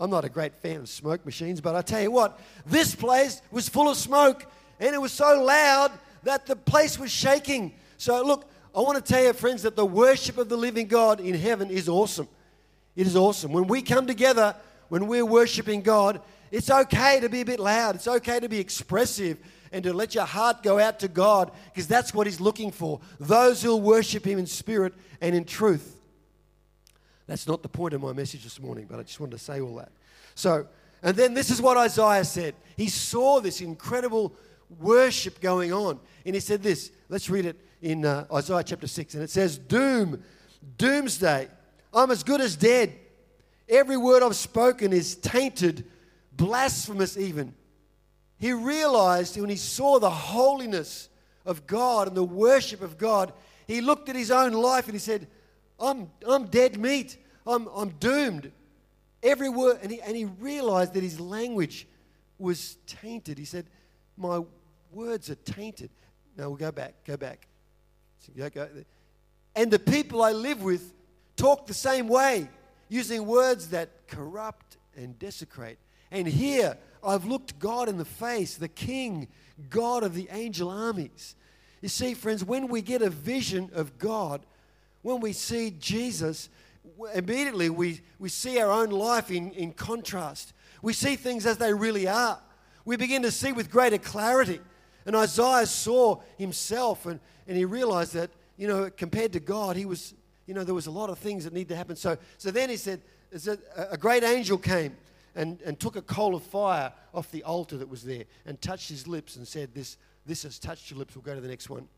I'm 0.00 0.11
not 0.11 0.25
a 0.25 0.31
great 0.31 0.55
fan 0.55 0.76
of 0.76 0.88
smoke 0.88 1.26
machines, 1.26 1.61
but 1.61 1.76
I 1.76 1.82
tell 1.82 2.00
you 2.00 2.11
what, 2.11 2.41
this 2.64 2.94
place 2.94 3.43
was 3.50 3.69
full 3.69 3.91
of 3.91 3.99
smoke 3.99 4.47
and 4.81 4.94
it 4.94 5.00
was 5.00 5.12
so 5.12 5.44
loud 5.44 5.93
that 6.23 6.47
the 6.47 6.56
place 6.56 6.99
was 6.99 7.11
shaking. 7.11 7.75
So, 7.99 8.25
look, 8.25 8.50
I 8.75 8.81
want 8.81 9.05
to 9.05 9.12
tell 9.12 9.23
you, 9.23 9.35
friends, 9.35 9.62
that 9.62 9.76
the 9.76 9.85
worship 9.85 10.38
of 10.38 10.49
the 10.49 10.56
living 10.56 10.87
God 10.87 11.20
in 11.20 11.35
heaven 11.35 11.69
is 11.69 11.87
awesome. 11.87 12.29
It 12.97 13.06
is 13.06 13.14
awesome. 13.14 13.52
When 13.52 13.67
we 13.67 13.82
come 13.82 14.06
together, 14.06 14.56
when 14.88 15.06
we're 15.06 15.26
worshiping 15.26 15.82
God, 15.82 16.23
it's 16.50 16.70
okay 16.70 17.20
to 17.20 17.29
be 17.29 17.43
a 17.43 17.44
bit 17.44 17.61
loud. 17.61 17.94
It's 17.94 18.08
okay 18.08 18.41
to 18.41 18.49
be 18.49 18.58
expressive 18.58 19.37
and 19.70 19.85
to 19.85 19.93
let 19.93 20.14
your 20.14 20.25
heart 20.25 20.62
go 20.62 20.79
out 20.79 21.00
to 21.00 21.08
God 21.08 21.53
because 21.67 21.87
that's 21.87 22.14
what 22.14 22.26
He's 22.26 22.41
looking 22.41 22.70
for. 22.70 23.00
Those 23.19 23.62
who'll 23.62 23.82
worship 23.82 24.25
Him 24.25 24.38
in 24.38 24.46
spirit 24.46 24.94
and 25.20 25.35
in 25.35 25.44
truth. 25.44 26.00
That's 27.31 27.47
not 27.47 27.62
the 27.62 27.69
point 27.69 27.94
of 27.94 28.00
my 28.00 28.12
message 28.12 28.43
this 28.43 28.59
morning, 28.59 28.88
but 28.91 28.99
I 28.99 29.05
just 29.05 29.21
wanted 29.21 29.38
to 29.38 29.38
say 29.38 29.61
all 29.61 29.77
that. 29.77 29.93
So, 30.35 30.67
and 31.00 31.17
then 31.17 31.32
this 31.32 31.49
is 31.49 31.62
what 31.62 31.77
Isaiah 31.77 32.25
said. 32.25 32.56
He 32.77 32.88
saw 32.88 33.41
this 33.41 33.61
incredible 33.61 34.35
worship 34.81 35.41
going 35.41 35.73
on. 35.73 36.00
And 36.27 36.35
he 36.35 36.41
said 36.41 36.61
this. 36.61 36.91
Let's 37.09 37.31
read 37.31 37.47
it 37.47 37.56
in 37.82 38.05
uh, 38.05 38.27
Isaiah 38.35 38.65
chapter 38.65 38.88
6. 38.88 39.15
And 39.15 39.23
it 39.23 39.31
says, 39.31 39.59
Doom, 39.59 40.25
doomsday. 40.77 41.47
I'm 41.94 42.11
as 42.11 42.25
good 42.25 42.41
as 42.41 42.56
dead. 42.56 42.94
Every 43.69 43.97
word 43.97 44.25
I've 44.25 44.35
spoken 44.35 44.93
is 44.93 45.15
tainted, 45.15 45.85
blasphemous 46.32 47.17
even. 47.17 47.55
He 48.38 48.53
realized 48.53 49.41
when 49.41 49.50
he 49.50 49.56
saw 49.56 50.00
the 50.00 50.11
holiness 50.11 51.09
of 51.47 51.69
God 51.69 52.09
and 52.09 52.17
the 52.17 52.25
worship 52.25 52.82
of 52.82 52.99
God, 52.99 53.32
he 53.69 53.81
looked 53.81 54.09
at 54.09 54.17
his 54.17 54.32
own 54.32 54.53
life 54.53 54.87
and 54.87 54.94
he 54.94 54.99
said, 54.99 55.29
I'm, 55.81 56.11
I'm 56.27 56.47
dead 56.47 56.79
meat. 56.79 57.17
I'm, 57.46 57.69
I'm 57.69 57.90
doomed. 57.90 58.52
Every 59.22 59.48
word, 59.48 59.78
and 59.82 59.90
he, 59.90 60.00
and 60.00 60.16
he 60.16 60.25
realized 60.25 60.94
that 60.94 61.02
his 61.02 61.20
language 61.20 61.87
was 62.38 62.78
tainted. 62.87 63.38
He 63.38 63.44
said, 63.44 63.66
My 64.16 64.42
words 64.92 65.31
are 65.31 65.37
tainted. 65.37 65.90
No, 66.37 66.48
we'll 66.48 66.58
go 66.58 66.72
back, 66.72 66.94
go 67.04 67.16
back. 67.16 67.46
And 69.55 69.70
the 69.70 69.79
people 69.79 70.22
I 70.22 70.32
live 70.32 70.62
with 70.62 70.93
talk 71.36 71.67
the 71.67 71.74
same 71.74 72.08
way, 72.08 72.48
using 72.88 73.26
words 73.26 73.69
that 73.69 74.08
corrupt 74.08 74.79
and 74.96 75.19
desecrate. 75.19 75.79
And 76.10 76.26
here 76.26 76.76
I've 77.05 77.24
looked 77.24 77.58
God 77.58 77.88
in 77.88 77.98
the 77.98 78.05
face, 78.05 78.56
the 78.56 78.69
King, 78.69 79.29
God 79.69 80.03
of 80.03 80.15
the 80.15 80.29
angel 80.31 80.70
armies. 80.70 81.34
You 81.81 81.88
see, 81.88 82.15
friends, 82.15 82.44
when 82.44 82.69
we 82.69 82.82
get 82.82 83.00
a 83.00 83.10
vision 83.10 83.70
of 83.74 83.98
God, 83.98 84.44
when 85.03 85.20
we 85.20 85.32
see 85.32 85.70
Jesus, 85.70 86.50
immediately 87.15 87.70
we, 87.70 88.01
we 88.19 88.29
see 88.29 88.58
our 88.58 88.70
own 88.70 88.91
life 88.91 89.31
in, 89.31 89.53
in 89.53 89.72
contrast. 89.72 90.53
We 90.82 90.93
see 90.93 91.17
things 91.17 91.46
as 91.46 91.58
they 91.58 91.72
really 91.72 92.06
are. 92.06 92.39
We 92.84 92.96
begin 92.96 93.22
to 93.22 93.31
see 93.31 93.53
with 93.53 93.70
greater 93.70 93.99
clarity. 93.99 94.60
And 95.06 95.17
Isaiah 95.17 95.67
saw 95.67 96.20
himself 96.39 97.06
and, 97.06 97.20
and 97.46 97.56
he 97.56 97.65
realized 97.65 98.15
that, 98.15 98.31
you 98.56 98.69
know, 98.69 98.91
compared 98.91 99.32
to 99.32 99.41
God, 99.41 99.77
he 99.77 99.84
was, 99.84 100.15
you 100.46 100.55
know, 100.55 100.65
there 100.65 100.75
was 100.75 100.87
a 100.87 100.91
lot 100.91 101.10
of 101.10 101.19
things 101.19 101.44
that 101.44 101.53
need 101.53 101.69
to 101.69 101.77
happen. 101.77 101.96
So, 101.96 102.17
so 102.39 102.51
then 102.51 102.69
he 102.69 102.77
said, 102.77 103.01
a 103.77 103.96
great 103.96 104.25
angel 104.25 104.58
came 104.58 104.96
and, 105.34 105.60
and 105.63 105.79
took 105.79 105.96
a 105.96 106.03
coal 106.03 106.34
of 106.34 106.43
fire 106.43 106.93
off 107.15 107.31
the 107.31 107.43
altar 107.44 107.77
that 107.79 107.89
was 107.89 108.03
there 108.03 108.25
and 108.46 108.60
touched 108.60 108.89
his 108.89 109.06
lips 109.06 109.37
and 109.37 109.46
said, 109.46 109.75
This, 109.75 109.96
this 110.27 110.43
has 110.43 110.58
touched 110.58 110.91
your 110.91 110.99
lips. 110.99 111.15
We'll 111.15 111.22
go 111.22 111.34
to 111.34 111.41
the 111.41 111.49
next 111.49 111.70
one. 111.70 111.89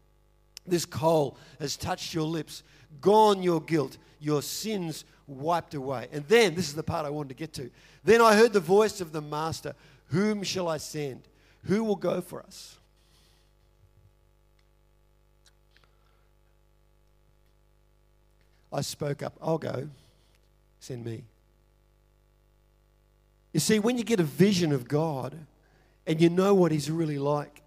This 0.66 0.84
coal 0.84 1.36
has 1.58 1.76
touched 1.76 2.14
your 2.14 2.26
lips, 2.26 2.62
gone 3.00 3.42
your 3.42 3.60
guilt, 3.60 3.98
your 4.20 4.42
sins 4.42 5.04
wiped 5.26 5.74
away. 5.74 6.08
And 6.12 6.26
then, 6.28 6.54
this 6.54 6.68
is 6.68 6.74
the 6.74 6.82
part 6.82 7.06
I 7.06 7.10
wanted 7.10 7.30
to 7.30 7.34
get 7.34 7.52
to. 7.54 7.70
Then 8.04 8.20
I 8.20 8.36
heard 8.36 8.52
the 8.52 8.60
voice 8.60 9.00
of 9.00 9.12
the 9.12 9.20
Master 9.20 9.74
Whom 10.06 10.42
shall 10.42 10.68
I 10.68 10.76
send? 10.76 11.22
Who 11.64 11.84
will 11.84 11.96
go 11.96 12.20
for 12.20 12.42
us? 12.42 12.76
I 18.72 18.80
spoke 18.80 19.22
up, 19.22 19.36
I'll 19.40 19.58
go. 19.58 19.88
Send 20.80 21.04
me. 21.04 21.24
You 23.52 23.60
see, 23.60 23.78
when 23.78 23.98
you 23.98 24.04
get 24.04 24.18
a 24.18 24.24
vision 24.24 24.72
of 24.72 24.88
God 24.88 25.36
and 26.06 26.20
you 26.20 26.30
know 26.30 26.54
what 26.54 26.72
He's 26.72 26.90
really 26.90 27.18
like, 27.18 27.62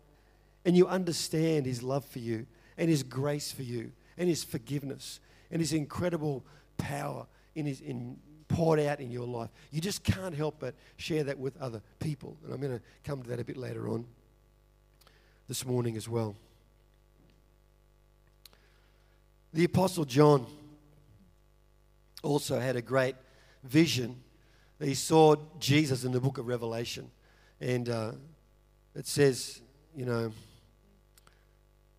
and 0.66 0.76
you 0.76 0.88
understand 0.88 1.66
His 1.66 1.84
love 1.84 2.04
for 2.06 2.20
you, 2.20 2.48
and 2.78 2.90
His 2.90 3.04
grace 3.04 3.52
for 3.52 3.64
you, 3.64 3.92
and 4.18 4.30
His 4.30 4.44
forgiveness, 4.44 5.20
and 5.52 5.62
His 5.62 5.74
incredible 5.74 6.46
power 6.78 7.28
in 7.56 7.66
His 7.66 7.82
in 7.82 8.18
poured 8.48 8.80
out 8.80 9.00
in 9.00 9.10
your 9.10 9.26
life. 9.26 9.50
You 9.72 9.82
just 9.82 10.04
can't 10.04 10.36
help 10.36 10.58
but 10.60 10.76
share 10.98 11.24
that 11.24 11.40
with 11.40 11.60
other 11.60 11.82
people. 12.00 12.38
And 12.44 12.54
I'm 12.54 12.62
going 12.62 12.78
to 12.78 12.84
come 13.04 13.24
to 13.24 13.30
that 13.30 13.40
a 13.40 13.44
bit 13.44 13.58
later 13.58 13.90
on 13.90 14.06
this 15.48 15.66
morning 15.66 15.98
as 15.98 16.08
well. 16.08 16.36
The 19.52 19.64
Apostle 19.64 20.06
John, 20.06 20.46
also 22.26 22.60
had 22.60 22.76
a 22.76 22.82
great 22.82 23.16
vision. 23.64 24.22
He 24.80 24.96
saw 24.96 25.36
Jesus 25.60 26.04
in 26.04 26.12
the 26.12 26.20
book 26.20 26.38
of 26.38 26.48
Revelation. 26.48 27.10
And 27.62 27.88
uh, 27.88 28.12
it 28.96 29.08
says, 29.08 29.62
you 29.96 30.06
know, 30.06 30.32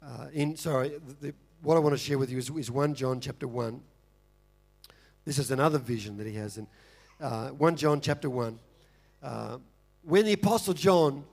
uh, 0.06 0.26
in, 0.32 0.56
sorry, 0.56 0.92
the, 1.20 1.34
what 1.62 1.76
I 1.76 1.80
want 1.80 1.94
to 1.94 1.98
share 1.98 2.18
with 2.18 2.30
you 2.30 2.38
is, 2.38 2.48
is 2.50 2.70
1 2.70 2.94
John 2.94 3.20
chapter 3.20 3.48
1. 3.48 3.80
This 5.24 5.38
is 5.38 5.50
another 5.50 5.78
vision 5.78 6.16
that 6.18 6.26
he 6.26 6.34
has 6.34 6.58
in 6.58 6.66
uh, 7.20 7.48
1 7.48 7.76
John 7.76 8.00
chapter 8.00 8.30
1. 8.30 8.58
Uh, 9.22 9.58
when 10.02 10.24
the 10.24 10.34
Apostle 10.34 10.74
John 10.74 11.24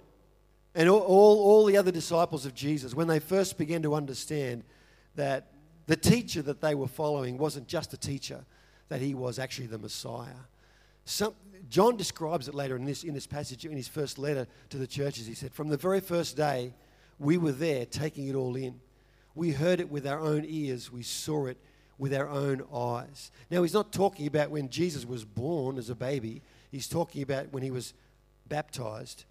and 0.74 0.90
all, 0.90 1.02
all, 1.02 1.44
all 1.44 1.66
the 1.66 1.78
other 1.78 1.92
disciples 1.92 2.46
of 2.48 2.56
Jesus, 2.56 2.96
when 2.96 3.08
they 3.08 3.20
first 3.20 3.58
began 3.58 3.84
to 3.84 3.94
understand 3.94 4.64
that 5.16 5.52
the 5.86 5.96
teacher 5.96 6.42
that 6.42 6.62
they 6.62 6.74
were 6.74 6.88
following 6.88 7.38
wasn't 7.38 7.68
just 7.68 7.94
a 7.94 7.98
teacher, 7.98 8.44
that 8.90 9.02
he 9.02 9.14
was 9.14 9.38
actually 9.38 9.68
the 9.68 9.78
Messiah. 9.78 10.30
Some, 11.06 11.36
John 11.70 11.98
describes 11.98 12.48
it 12.48 12.56
later 12.56 12.76
in 12.76 12.86
this, 12.86 13.04
in 13.04 13.14
this 13.14 13.28
passage, 13.28 13.66
in 13.66 13.74
his 13.74 13.88
first 13.88 14.18
letter 14.18 14.48
to 14.70 14.78
the 14.78 14.88
churches. 14.88 15.28
He 15.28 15.36
said, 15.36 15.54
From 15.54 15.68
the 15.68 15.78
very 15.78 16.00
first 16.00 16.36
day, 16.36 16.74
we 17.20 17.38
were 17.38 17.52
there 17.52 17.86
taking 17.86 18.28
it 18.28 18.36
all 18.36 18.56
in. 18.56 18.80
We 19.36 19.52
heard 19.52 19.80
it 19.80 19.90
with 19.90 20.06
our 20.06 20.20
own 20.20 20.46
ears, 20.48 20.92
we 20.92 21.04
saw 21.04 21.48
it 21.48 21.58
with 21.98 22.14
our 22.14 22.28
own 22.28 22.64
eyes. 22.74 23.32
Now, 23.50 23.62
he's 23.62 23.74
not 23.74 23.92
talking 23.92 24.28
about 24.28 24.52
when 24.52 24.70
Jesus 24.70 25.06
was 25.06 25.26
born 25.26 25.78
as 25.78 25.90
a 25.90 25.96
baby, 25.96 26.42
he's 26.72 26.88
talking 26.88 27.22
about 27.22 27.52
when 27.52 27.64
he 27.64 27.72
was 27.72 27.94
baptized 28.48 29.26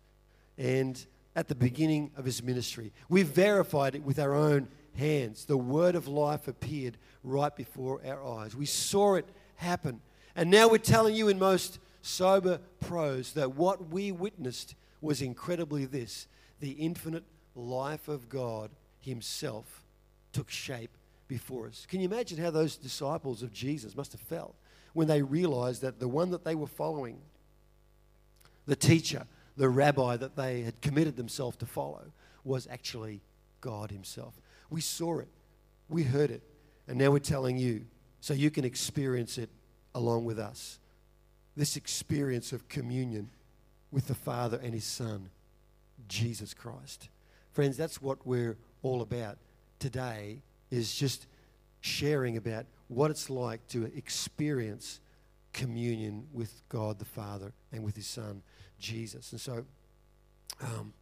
and 0.59 1.05
at 1.35 1.49
the 1.49 1.55
beginning 1.55 2.11
of 2.17 2.25
his 2.25 2.43
ministry. 2.43 2.93
We 3.09 3.23
verified 3.23 3.95
it 3.95 4.03
with 4.03 4.19
our 4.19 4.35
own 4.35 4.69
hands. 4.97 5.45
The 5.45 5.57
word 5.57 5.95
of 5.95 6.09
life 6.09 6.49
appeared 6.49 6.99
right 7.25 7.55
before 7.55 8.01
our 8.07 8.25
eyes. 8.25 8.55
We 8.55 8.67
saw 8.67 9.15
it 9.15 9.29
happen. 9.57 10.01
And 10.37 10.51
now 10.51 10.69
we're 10.69 10.79
telling 10.79 11.15
you 11.15 11.29
in 11.29 11.39
most 11.39 11.79
sober 12.03 12.59
prose 12.81 13.33
that 13.33 13.55
what 13.55 13.89
we 13.89 14.13
witnessed 14.13 14.75
was 15.01 15.23
incredibly 15.23 15.85
this 15.85 16.27
the 16.61 16.73
infinite 16.73 17.25
life 17.55 18.09
of 18.09 18.29
God 18.29 18.71
Himself 19.01 19.85
took 20.33 20.51
shape 20.51 20.97
before 21.29 21.67
us. 21.67 21.87
Can 21.89 22.01
you 22.01 22.07
imagine 22.07 22.39
how 22.39 22.51
those 22.51 22.77
disciples 22.77 23.43
of 23.43 23.53
Jesus 23.53 23.97
must 23.97 24.13
have 24.13 24.21
felt 24.21 24.55
when 24.93 25.09
they 25.09 25.23
realized 25.23 25.83
that 25.83 25.99
the 25.99 26.09
one 26.09 26.31
that 26.31 26.45
they 26.45 26.55
were 26.55 26.67
following, 26.67 27.19
the 28.67 28.77
teacher, 28.77 29.27
the 29.57 29.69
rabbi 29.69 30.17
that 30.17 30.37
they 30.37 30.63
had 30.63 30.81
committed 30.81 31.17
themselves 31.17 31.57
to 31.59 31.67
follow, 31.67 32.13
was 32.45 32.67
actually 32.71 33.23
God 33.61 33.91
Himself? 33.91 34.35
We 34.71 34.81
saw 34.81 35.19
it, 35.21 35.29
we 35.89 36.03
heard 36.03 36.31
it, 36.31 36.43
and 36.89 36.99
now 36.99 37.11
we're 37.11 37.19
telling 37.19 37.57
you 37.57 37.87
so 38.21 38.35
you 38.35 38.51
can 38.51 38.65
experience 38.65 39.39
it 39.39 39.51
along 39.95 40.25
with 40.25 40.39
us. 40.39 40.79
This 41.57 41.77
experience 41.77 42.53
of 42.53 42.69
communion 42.69 43.31
with 43.91 44.09
the 44.09 44.15
Father 44.15 44.59
and 44.63 44.73
His 44.73 44.85
Son, 44.85 45.31
Jesus 46.09 46.55
Christ. 46.55 47.09
Friends, 47.53 47.77
that's 47.77 48.01
what 48.01 48.27
we're 48.27 48.57
all 48.83 49.03
about 49.03 49.39
today, 49.79 50.41
is 50.71 50.95
just 50.95 51.27
sharing 51.81 52.37
about 52.37 52.67
what 52.89 53.11
it's 53.11 53.29
like 53.29 53.67
to 53.69 53.85
experience 53.95 55.01
communion 55.53 56.27
with 56.33 56.63
God 56.69 56.99
the 56.99 57.05
Father 57.05 57.53
and 57.71 57.85
with 57.85 57.97
His 57.97 58.07
Son, 58.07 58.43
Jesus. 58.79 59.33
And 59.33 59.41
so, 59.41 59.65
um, 60.63 60.95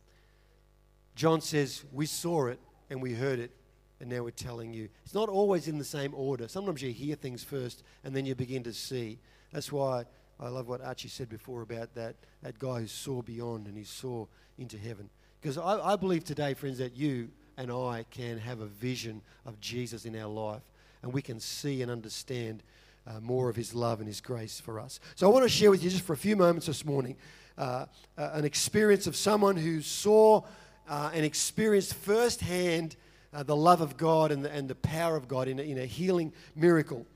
John 1.15 1.41
says, 1.41 1.85
We 1.93 2.07
saw 2.07 2.47
it 2.47 2.59
and 2.89 3.01
we 3.01 3.15
heard 3.15 3.39
it, 3.39 3.53
and 4.01 4.11
now 4.11 4.25
we're 4.25 4.31
telling 4.31 4.73
you. 4.73 4.89
It's 5.05 5.15
not 5.15 5.29
always 5.29 5.69
in 5.69 5.79
the 5.79 5.85
same 5.85 6.15
order. 6.15 6.49
Sometimes 6.49 6.83
you 6.83 6.91
hear 6.91 7.15
things 7.15 7.45
first 7.45 7.85
and 8.03 8.15
then 8.15 8.27
you 8.27 8.35
begin 8.35 8.65
to 8.65 8.73
see. 8.73 9.19
That's 9.53 9.71
why 9.71 10.05
I 10.41 10.49
love 10.49 10.67
what 10.67 10.81
Archie 10.81 11.09
said 11.09 11.29
before 11.29 11.63
about 11.63 11.95
that, 11.95 12.17
that 12.43 12.59
guy 12.59 12.81
who 12.81 12.87
saw 12.87 13.23
beyond 13.23 13.67
and 13.67 13.77
he 13.77 13.85
saw 13.85 14.27
into 14.59 14.79
heaven. 14.79 15.11
Because 15.41 15.57
I, 15.59 15.93
I 15.93 15.97
believe 15.97 16.25
today, 16.25 16.55
friends, 16.55 16.79
that 16.79 16.97
you 16.97 17.31
and 17.57 17.71
I 17.71 18.05
can 18.11 18.39
have 18.39 18.61
a 18.61 18.67
vision 18.67 19.23
of 19.47 19.61
Jesus 19.61 20.05
in 20.05 20.17
our 20.17 20.29
life 20.29 20.63
and 21.03 21.13
we 21.13 21.23
can 21.23 21.41
see 21.41 21.83
and 21.83 21.91
understand 21.91 22.63
uh, 23.07 23.21
more 23.21 23.49
of 23.49 23.57
his 23.57 23.75
love 23.75 24.01
and 24.01 24.09
his 24.09 24.21
grace 24.21 24.61
for 24.61 24.79
us. 24.79 25.01
So 25.15 25.27
I 25.29 25.33
want 25.33 25.45
to 25.45 25.49
share 25.49 25.71
with 25.71 25.83
you 25.83 25.91
just 25.91 26.05
for 26.05 26.13
a 26.13 26.19
few 26.19 26.37
moments 26.37 26.67
this 26.67 26.85
morning 26.85 27.17
uh, 27.57 27.87
uh, 28.17 28.31
an 28.33 28.45
experience 28.45 29.07
of 29.07 29.17
someone 29.17 29.57
who 29.57 29.81
saw 29.81 30.43
uh, 30.89 31.11
and 31.15 31.25
experienced 31.25 31.95
firsthand 31.95 32.97
uh, 33.33 33.43
the 33.43 33.57
love 33.57 33.81
of 33.81 33.97
God 33.97 34.33
and 34.33 34.45
the, 34.45 34.51
and 34.51 34.69
the 34.69 34.75
power 34.75 35.17
of 35.17 35.29
God 35.29 35.49
in 35.49 35.59
a, 35.59 35.63
in 35.63 35.79
a 35.79 35.87
healing 35.87 36.33
miracle. 36.55 37.07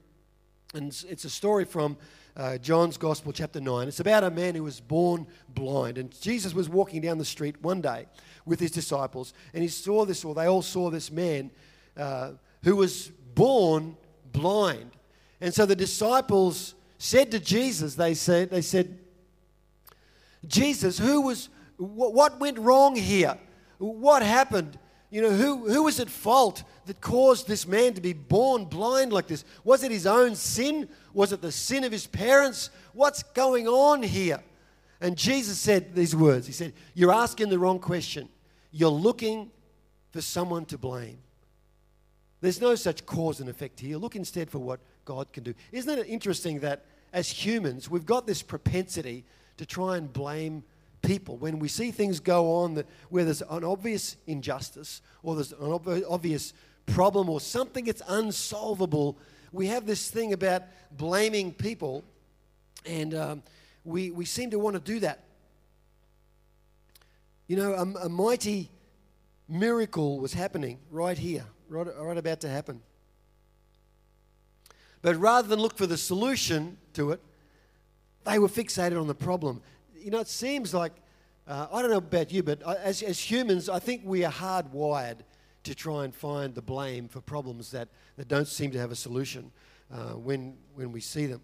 And 0.74 0.88
it's, 0.88 1.04
it's 1.04 1.24
a 1.24 1.30
story 1.30 1.64
from 1.64 1.96
uh, 2.36 2.58
John's 2.58 2.96
Gospel, 2.96 3.32
chapter 3.32 3.60
9. 3.60 3.88
It's 3.88 4.00
about 4.00 4.24
a 4.24 4.30
man 4.30 4.54
who 4.54 4.64
was 4.64 4.80
born 4.80 5.26
blind. 5.48 5.98
And 5.98 6.18
Jesus 6.20 6.54
was 6.54 6.68
walking 6.68 7.00
down 7.00 7.18
the 7.18 7.24
street 7.24 7.60
one 7.62 7.80
day 7.80 8.06
with 8.44 8.60
his 8.60 8.70
disciples, 8.70 9.32
and 9.54 9.62
he 9.62 9.68
saw 9.68 10.04
this, 10.04 10.24
or 10.24 10.34
they 10.34 10.46
all 10.46 10.62
saw 10.62 10.90
this 10.90 11.10
man 11.10 11.50
uh, 11.96 12.32
who 12.62 12.76
was 12.76 13.08
born 13.34 13.96
blind. 14.32 14.90
And 15.40 15.54
so 15.54 15.64
the 15.64 15.76
disciples 15.76 16.74
said 16.98 17.30
to 17.30 17.40
Jesus, 17.40 17.94
they 17.94 18.14
said, 18.14 18.50
they 18.50 18.62
said, 18.62 18.98
Jesus, 20.46 20.98
who 20.98 21.22
was, 21.22 21.48
what 21.76 22.38
went 22.40 22.58
wrong 22.58 22.96
here? 22.96 23.38
What 23.78 24.22
happened? 24.22 24.78
You 25.14 25.22
know, 25.22 25.30
who, 25.30 25.72
who 25.72 25.84
was 25.84 26.00
at 26.00 26.10
fault 26.10 26.64
that 26.86 27.00
caused 27.00 27.46
this 27.46 27.68
man 27.68 27.94
to 27.94 28.00
be 28.00 28.12
born 28.12 28.64
blind 28.64 29.12
like 29.12 29.28
this? 29.28 29.44
Was 29.62 29.84
it 29.84 29.92
his 29.92 30.08
own 30.08 30.34
sin? 30.34 30.88
Was 31.12 31.32
it 31.32 31.40
the 31.40 31.52
sin 31.52 31.84
of 31.84 31.92
his 31.92 32.04
parents? 32.04 32.68
What's 32.94 33.22
going 33.22 33.68
on 33.68 34.02
here? 34.02 34.42
And 35.00 35.16
Jesus 35.16 35.60
said 35.60 35.94
these 35.94 36.16
words 36.16 36.48
He 36.48 36.52
said, 36.52 36.72
You're 36.94 37.12
asking 37.12 37.50
the 37.50 37.60
wrong 37.60 37.78
question. 37.78 38.28
You're 38.72 38.90
looking 38.90 39.52
for 40.10 40.20
someone 40.20 40.64
to 40.64 40.78
blame. 40.78 41.18
There's 42.40 42.60
no 42.60 42.74
such 42.74 43.06
cause 43.06 43.38
and 43.38 43.48
effect 43.48 43.78
here. 43.78 43.98
Look 43.98 44.16
instead 44.16 44.50
for 44.50 44.58
what 44.58 44.80
God 45.04 45.32
can 45.32 45.44
do. 45.44 45.54
Isn't 45.70 45.96
it 45.96 46.08
interesting 46.08 46.58
that 46.58 46.86
as 47.12 47.30
humans, 47.30 47.88
we've 47.88 48.04
got 48.04 48.26
this 48.26 48.42
propensity 48.42 49.24
to 49.58 49.64
try 49.64 49.96
and 49.96 50.12
blame 50.12 50.64
people, 51.04 51.36
when 51.36 51.58
we 51.58 51.68
see 51.68 51.90
things 51.90 52.20
go 52.20 52.56
on 52.56 52.74
that, 52.74 52.86
where 53.10 53.24
there's 53.24 53.42
an 53.42 53.64
obvious 53.64 54.16
injustice 54.26 55.02
or 55.22 55.34
there's 55.34 55.52
an 55.52 55.72
ob- 55.72 56.04
obvious 56.08 56.52
problem 56.86 57.28
or 57.28 57.40
something 57.40 57.84
that's 57.84 58.02
unsolvable, 58.08 59.16
we 59.52 59.66
have 59.68 59.86
this 59.86 60.10
thing 60.10 60.32
about 60.32 60.62
blaming 60.90 61.52
people, 61.52 62.02
and 62.84 63.14
um, 63.14 63.42
we, 63.84 64.10
we 64.10 64.24
seem 64.24 64.50
to 64.50 64.58
want 64.58 64.74
to 64.74 64.80
do 64.80 65.00
that. 65.00 65.24
You 67.46 67.56
know, 67.56 67.72
a, 67.74 68.06
a 68.06 68.08
mighty 68.08 68.70
miracle 69.48 70.18
was 70.18 70.32
happening 70.32 70.78
right 70.90 71.18
here, 71.18 71.44
right, 71.68 71.86
right 71.98 72.18
about 72.18 72.40
to 72.40 72.48
happen. 72.48 72.80
But 75.02 75.16
rather 75.16 75.46
than 75.46 75.60
look 75.60 75.76
for 75.76 75.86
the 75.86 75.98
solution 75.98 76.78
to 76.94 77.10
it, 77.10 77.20
they 78.24 78.38
were 78.38 78.48
fixated 78.48 78.98
on 78.98 79.06
the 79.06 79.14
problem 79.14 79.60
you 80.04 80.10
know, 80.10 80.20
it 80.20 80.28
seems 80.28 80.74
like, 80.74 80.92
uh, 81.48 81.66
I 81.72 81.80
don't 81.80 81.90
know 81.90 81.96
about 81.96 82.30
you, 82.30 82.42
but 82.42 82.62
as, 82.62 83.02
as 83.02 83.18
humans, 83.18 83.70
I 83.70 83.78
think 83.78 84.02
we 84.04 84.22
are 84.24 84.32
hardwired 84.32 85.20
to 85.62 85.74
try 85.74 86.04
and 86.04 86.14
find 86.14 86.54
the 86.54 86.60
blame 86.60 87.08
for 87.08 87.22
problems 87.22 87.70
that, 87.70 87.88
that 88.18 88.28
don't 88.28 88.46
seem 88.46 88.70
to 88.72 88.78
have 88.78 88.90
a 88.90 88.96
solution 88.96 89.50
uh, 89.90 90.10
when, 90.10 90.58
when 90.74 90.92
we 90.92 91.00
see 91.00 91.24
them. 91.24 91.40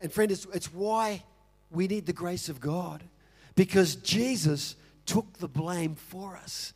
And, 0.00 0.10
friend, 0.10 0.32
it's, 0.32 0.46
it's 0.54 0.72
why 0.72 1.22
we 1.70 1.86
need 1.88 2.06
the 2.06 2.14
grace 2.14 2.48
of 2.48 2.58
God 2.58 3.04
because 3.54 3.96
Jesus 3.96 4.76
took 5.04 5.34
the 5.34 5.48
blame 5.48 5.94
for 5.94 6.36
us. 6.36 6.72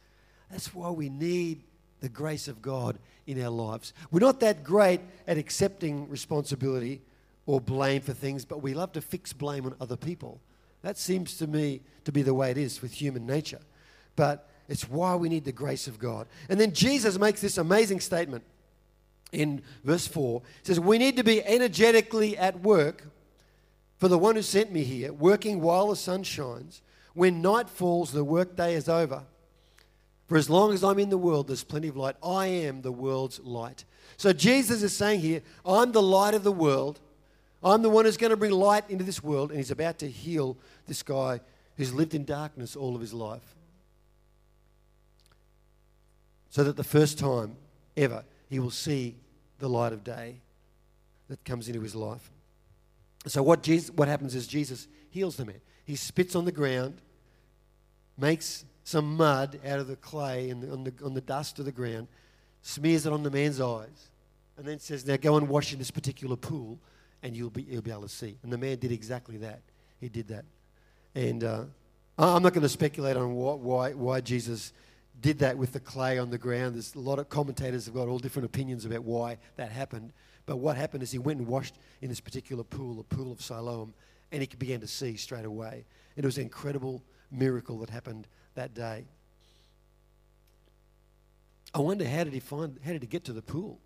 That's 0.50 0.74
why 0.74 0.90
we 0.90 1.08
need 1.08 1.62
the 2.00 2.10
grace 2.10 2.48
of 2.48 2.60
God 2.60 2.98
in 3.26 3.42
our 3.42 3.50
lives. 3.50 3.94
We're 4.10 4.20
not 4.20 4.40
that 4.40 4.62
great 4.62 5.00
at 5.26 5.38
accepting 5.38 6.06
responsibility 6.10 7.00
or 7.46 7.62
blame 7.62 8.02
for 8.02 8.12
things, 8.12 8.44
but 8.44 8.62
we 8.62 8.74
love 8.74 8.92
to 8.92 9.00
fix 9.00 9.32
blame 9.32 9.64
on 9.64 9.74
other 9.80 9.96
people. 9.96 10.38
That 10.84 10.98
seems 10.98 11.38
to 11.38 11.46
me 11.46 11.80
to 12.04 12.12
be 12.12 12.20
the 12.20 12.34
way 12.34 12.50
it 12.50 12.58
is 12.58 12.82
with 12.82 12.92
human 12.92 13.26
nature. 13.26 13.60
But 14.16 14.50
it's 14.68 14.86
why 14.86 15.16
we 15.16 15.30
need 15.30 15.46
the 15.46 15.50
grace 15.52 15.88
of 15.88 15.98
God. 15.98 16.26
And 16.50 16.60
then 16.60 16.72
Jesus 16.72 17.18
makes 17.18 17.40
this 17.40 17.56
amazing 17.56 18.00
statement 18.00 18.44
in 19.32 19.62
verse 19.82 20.06
4. 20.06 20.42
He 20.60 20.66
says, 20.66 20.78
We 20.78 20.98
need 20.98 21.16
to 21.16 21.24
be 21.24 21.42
energetically 21.42 22.36
at 22.36 22.60
work 22.60 23.04
for 23.96 24.08
the 24.08 24.18
one 24.18 24.36
who 24.36 24.42
sent 24.42 24.72
me 24.72 24.84
here, 24.84 25.10
working 25.10 25.62
while 25.62 25.88
the 25.88 25.96
sun 25.96 26.22
shines. 26.22 26.82
When 27.14 27.40
night 27.40 27.70
falls, 27.70 28.12
the 28.12 28.22
workday 28.22 28.74
is 28.74 28.86
over. 28.86 29.22
For 30.26 30.36
as 30.36 30.50
long 30.50 30.74
as 30.74 30.84
I'm 30.84 30.98
in 30.98 31.08
the 31.08 31.16
world, 31.16 31.48
there's 31.48 31.64
plenty 31.64 31.88
of 31.88 31.96
light. 31.96 32.16
I 32.22 32.46
am 32.48 32.82
the 32.82 32.92
world's 32.92 33.40
light. 33.40 33.86
So 34.18 34.34
Jesus 34.34 34.82
is 34.82 34.94
saying 34.94 35.20
here, 35.20 35.40
I'm 35.64 35.92
the 35.92 36.02
light 36.02 36.34
of 36.34 36.44
the 36.44 36.52
world. 36.52 37.00
I'm 37.64 37.83
the 37.83 37.88
one 37.88 38.04
who's 38.04 38.18
going 38.18 38.30
to 38.30 38.37
bring 38.37 38.52
light 38.52 38.85
into 38.90 39.04
this 39.04 39.23
world, 39.23 39.50
and 39.50 39.59
he's 39.59 39.71
about 39.71 39.99
to 40.00 40.11
heal 40.11 40.56
this 40.87 41.02
guy 41.02 41.40
who's 41.76 41.94
lived 41.94 42.14
in 42.14 42.25
darkness 42.25 42.76
all 42.76 42.94
of 42.94 43.00
his 43.00 43.14
life. 43.14 43.56
So 46.50 46.62
that 46.64 46.76
the 46.76 46.85
first 46.85 47.18
time 47.18 47.56
ever 47.97 48.25
he 48.49 48.59
will 48.59 48.71
see 48.71 49.16
the 49.59 49.68
light 49.68 49.92
of 49.92 50.04
day 50.04 50.37
that 51.28 51.44
comes 51.44 51.68
into 51.68 51.80
his 51.80 51.94
life. 51.94 52.30
So 53.26 53.42
what, 53.42 53.62
Jesus, 53.62 53.90
what 53.90 54.09
happens 54.09 54.35
is 54.35 54.47
Jesus 54.47 54.87
heals 55.11 55.37
the 55.37 55.47
man. 55.47 55.61
He 55.85 55.97
spits 55.97 56.37
on 56.37 56.44
the 56.44 56.52
ground, 56.52 57.00
makes 58.18 58.64
some 58.85 59.16
mud 59.16 59.59
out 59.66 59.80
of 59.80 59.88
the 59.88 59.97
clay 59.97 60.50
and 60.50 60.71
on 60.71 60.85
the, 60.85 60.92
on 61.02 61.14
the 61.14 61.21
dust 61.23 61.59
of 61.59 61.64
the 61.64 61.73
ground, 61.73 62.09
smears 62.62 63.06
it 63.06 63.12
on 63.12 63.23
the 63.23 63.30
man's 63.30 63.61
eyes, 63.61 64.11
and 64.59 64.66
then 64.66 64.78
says, 64.78 65.06
Now 65.06 65.16
go 65.16 65.37
and 65.37 65.49
wash 65.49 65.73
in 65.73 65.78
this 65.78 65.90
particular 65.90 66.37
pool, 66.37 66.78
and 67.24 67.34
you'll 67.34 67.50
be, 67.50 67.62
you'll 67.62 67.82
be 67.82 67.90
able 67.90 68.02
to 68.02 68.08
see. 68.08 68.36
And 68.42 68.52
the 68.52 68.58
man 68.58 68.78
did 68.78 68.92
exactly 68.92 69.38
that. 69.38 69.62
He 69.98 70.08
did 70.08 70.28
that. 70.28 70.44
And 71.14 71.42
uh, 71.42 71.64
I'm 72.18 72.42
not 72.42 72.52
going 72.52 72.62
to 72.62 72.68
speculate 72.68 73.16
on 73.16 73.34
why, 73.34 73.54
why, 73.54 73.92
why 73.94 74.20
Jesus 74.20 74.72
did 75.20 75.38
that 75.38 75.56
with 75.56 75.72
the 75.72 75.80
clay 75.80 76.18
on 76.18 76.28
the 76.28 76.36
ground. 76.36 76.74
There's 76.74 76.94
a 76.94 77.00
lot 77.00 77.18
of 77.18 77.30
commentators 77.30 77.86
have 77.86 77.94
got 77.94 78.08
all 78.08 78.18
different 78.18 78.44
opinions 78.44 78.84
about 78.84 79.04
why 79.04 79.38
that 79.56 79.70
happened. 79.70 80.12
But 80.44 80.56
what 80.56 80.76
happened 80.76 81.02
is 81.02 81.10
he 81.10 81.18
went 81.18 81.38
and 81.38 81.48
washed 81.48 81.76
in 82.02 82.10
this 82.10 82.20
particular 82.20 82.62
pool, 82.62 82.96
the 82.96 83.16
pool 83.16 83.32
of 83.32 83.40
Siloam, 83.40 83.94
and 84.30 84.42
he 84.42 84.48
began 84.58 84.80
to 84.80 84.86
see 84.86 85.16
straight 85.16 85.46
away. 85.46 85.86
It 86.16 86.24
was 86.26 86.36
an 86.36 86.42
incredible 86.42 87.02
miracle 87.30 87.78
that 87.78 87.88
happened 87.88 88.26
that 88.54 88.74
day. 88.74 89.06
I 91.72 91.78
wonder 91.78 92.06
how 92.06 92.24
did 92.24 92.34
he 92.34 92.40
find 92.40 92.78
how 92.84 92.92
did 92.92 93.02
he 93.02 93.08
get 93.08 93.24
to 93.24 93.32
the 93.32 93.42
pool? 93.42 93.80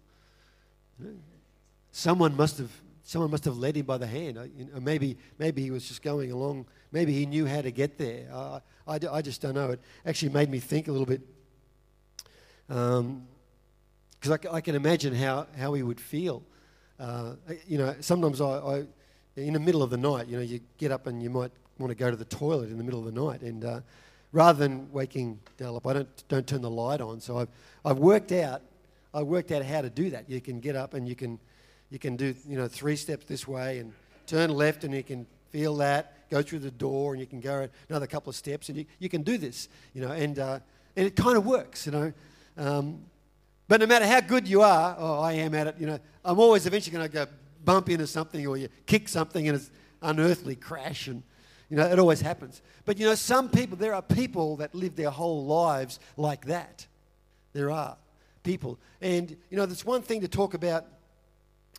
Someone 1.92 2.37
must 2.37 2.59
have 2.59 2.71
someone 3.09 3.31
must 3.31 3.47
have 3.47 3.57
led 3.57 3.75
him 3.75 3.87
by 3.87 3.97
the 3.97 4.07
hand. 4.07 4.37
Or 4.37 4.81
maybe 4.83 5.17
maybe 5.38 5.62
he 5.62 5.71
was 5.71 5.88
just 5.88 6.03
going 6.03 6.31
along. 6.31 6.67
Maybe 6.93 7.15
he 7.15 7.25
knew 7.25 7.47
how 7.47 7.62
to 7.62 7.71
get 7.71 7.97
there. 7.97 8.29
Uh, 8.31 8.61
I, 8.87 8.99
I 9.11 9.23
just 9.23 9.41
don't 9.41 9.55
know. 9.55 9.71
It 9.71 9.81
actually 10.05 10.29
made 10.29 10.50
me 10.50 10.59
think 10.59 10.88
a 10.88 10.93
little 10.93 11.07
bit. 11.07 11.23
Because 12.67 13.00
um, 13.00 13.27
I, 14.31 14.57
I, 14.57 14.61
can 14.61 14.75
imagine 14.75 15.15
how, 15.15 15.47
how 15.57 15.73
he 15.73 15.83
would 15.83 15.99
feel. 15.99 16.43
Uh, 17.00 17.37
you 17.67 17.79
know, 17.79 17.95
sometimes 18.00 18.43
I, 18.43 18.45
I, 18.45 18.85
in 19.37 19.55
the 19.55 19.61
middle 19.61 19.83
of 19.83 19.88
the 19.88 19.97
night, 19.97 20.29
you 20.29 20.37
know, 20.37 20.43
you 20.43 20.61
get 20.77 20.93
up 20.93 21.07
and 21.07 21.23
you 21.23 21.31
might 21.31 21.53
want 21.79 21.91
to 21.91 21.95
go 21.95 22.11
to 22.11 22.17
the 22.17 22.27
toilet 22.27 22.69
in 22.69 22.77
the 22.77 22.85
middle 22.85 23.00
of 23.00 23.07
the 23.07 23.19
night. 23.19 23.41
And 23.41 23.65
uh, 23.65 23.81
rather 24.33 24.59
than 24.59 24.93
waking 24.93 25.41
Dale 25.57 25.77
up, 25.77 25.87
I 25.87 25.95
don't, 25.95 26.29
don't 26.29 26.47
turn 26.47 26.61
the 26.61 26.69
light 26.69 27.00
on. 27.00 27.21
So 27.21 27.38
I've, 27.38 27.49
I've 27.87 27.99
worked 27.99 28.33
out, 28.33 28.61
I 29.15 29.23
worked 29.23 29.50
out 29.50 29.65
how 29.65 29.81
to 29.81 29.88
do 29.88 30.11
that. 30.11 30.29
You 30.29 30.43
can 30.43 30.61
get 30.61 30.77
up 30.77 30.93
and 30.93 31.09
you 31.09 31.15
can, 31.15 31.38
you 31.90 31.99
can 31.99 32.16
do, 32.16 32.35
you 32.47 32.57
know, 32.57 32.68
three 32.68 32.97
steps 32.97 33.25
this 33.26 33.47
way 33.49 33.78
and 33.78 33.92
turn 34.26 34.50
left 34.50 34.85
and 34.85 34.95
you 34.95 35.02
can 35.02 35.26
feel 35.50 35.76
that, 35.76 36.28
go 36.30 36.42
through 36.42 36.59
the 36.59 36.71
door 36.71 37.12
and 37.12 37.21
you 37.21 37.26
can 37.26 37.40
go 37.40 37.68
another 37.88 38.07
couple 38.07 38.30
of 38.30 38.37
steps 38.37 38.68
and 38.68 38.78
you, 38.78 38.85
you 38.99 39.09
can 39.09 39.23
do 39.23 39.38
this, 39.38 39.68
you 39.95 40.02
know, 40.02 40.12
and, 40.12 40.38
uh, 40.38 40.59
and 40.97 41.07
it 41.07 41.16
kind 41.16 41.37
of 41.37 41.47
works, 41.47 41.87
you 41.87 41.92
know. 41.92 42.12
Um, 42.57 43.00
but 43.68 43.80
no 43.80 43.87
matter 43.87 44.07
how 44.07 44.21
good 44.21 44.47
you 44.47 44.62
are, 44.62 44.97
oh, 44.99 45.21
I 45.21 45.35
am 45.35 45.54
at 45.54 45.66
it, 45.68 45.76
you 45.78 45.87
know, 45.87 45.99
I'm 46.25 46.38
always 46.38 46.66
eventually 46.66 46.97
going 46.97 47.09
to 47.09 47.12
go 47.12 47.26
bump 47.64 47.88
into 47.88 48.07
something 48.07 48.47
or 48.47 48.57
you 48.57 48.68
kick 48.87 49.09
something 49.09 49.49
and 49.49 49.57
it's 49.57 49.71
unearthly 50.02 50.57
crash 50.57 51.07
and 51.09 51.23
you 51.71 51.76
know, 51.76 51.87
it 51.87 51.99
always 51.99 52.21
happens. 52.21 52.62
But 52.85 52.99
you 52.99 53.07
know, 53.07 53.14
some 53.14 53.50
people, 53.50 53.76
there 53.76 53.95
are 53.95 54.02
people 54.02 54.57
that 54.57 54.75
live 54.75 54.97
their 54.97 55.11
whole 55.11 55.45
lives 55.45 56.00
like 56.16 56.47
that. 56.47 56.87
There 57.52 57.71
are 57.71 57.97
people. 58.42 58.78
And 59.00 59.37
you 59.50 59.57
know, 59.57 59.66
there's 59.66 59.85
one 59.85 60.02
thing 60.02 60.23
to 60.23 60.28
talk 60.28 60.54
about, 60.54 60.87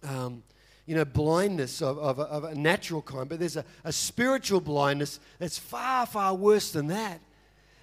um, 0.04 0.44
you 0.86 0.96
know, 0.96 1.06
blindness 1.06 1.82
of, 1.82 1.98
of, 2.00 2.20
of, 2.20 2.44
a 2.46 2.56
natural 2.56 3.02
kind, 3.02 3.30
but 3.30 3.40
there's 3.40 3.58
a, 3.58 3.66
a 3.84 3.92
spiritual 3.92 4.60
blindness 4.60 5.20
that's 5.38 5.60
far, 5.60 6.06
far 6.06 6.34
worse 6.34 6.72
than 6.72 6.88
that. 6.88 7.20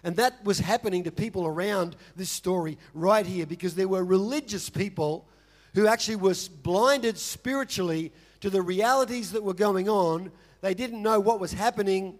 And 0.03 0.17
that 0.17 0.45
was 0.45 0.59
happening 0.59 1.05
to 1.05 1.13
people 1.13 1.47
around 1.47 1.97
this 2.17 2.31
story 2.31 2.79
right 2.95 3.27
here 3.27 3.47
because 3.47 3.75
there 3.75 3.89
were 3.89 4.05
religious 4.05 4.69
people 4.69 5.27
who 5.75 5.87
actually 5.87 6.17
was 6.17 6.49
blinded 6.49 7.19
spiritually 7.19 8.13
to 8.41 8.50
the 8.50 8.63
realities 8.63 9.33
that 9.33 9.43
were 9.43 9.55
going 9.55 9.89
on 9.89 10.31
they 10.61 10.75
didn't 10.75 11.02
know 11.02 11.21
what 11.21 11.39
was 11.39 11.52
happening 11.52 12.19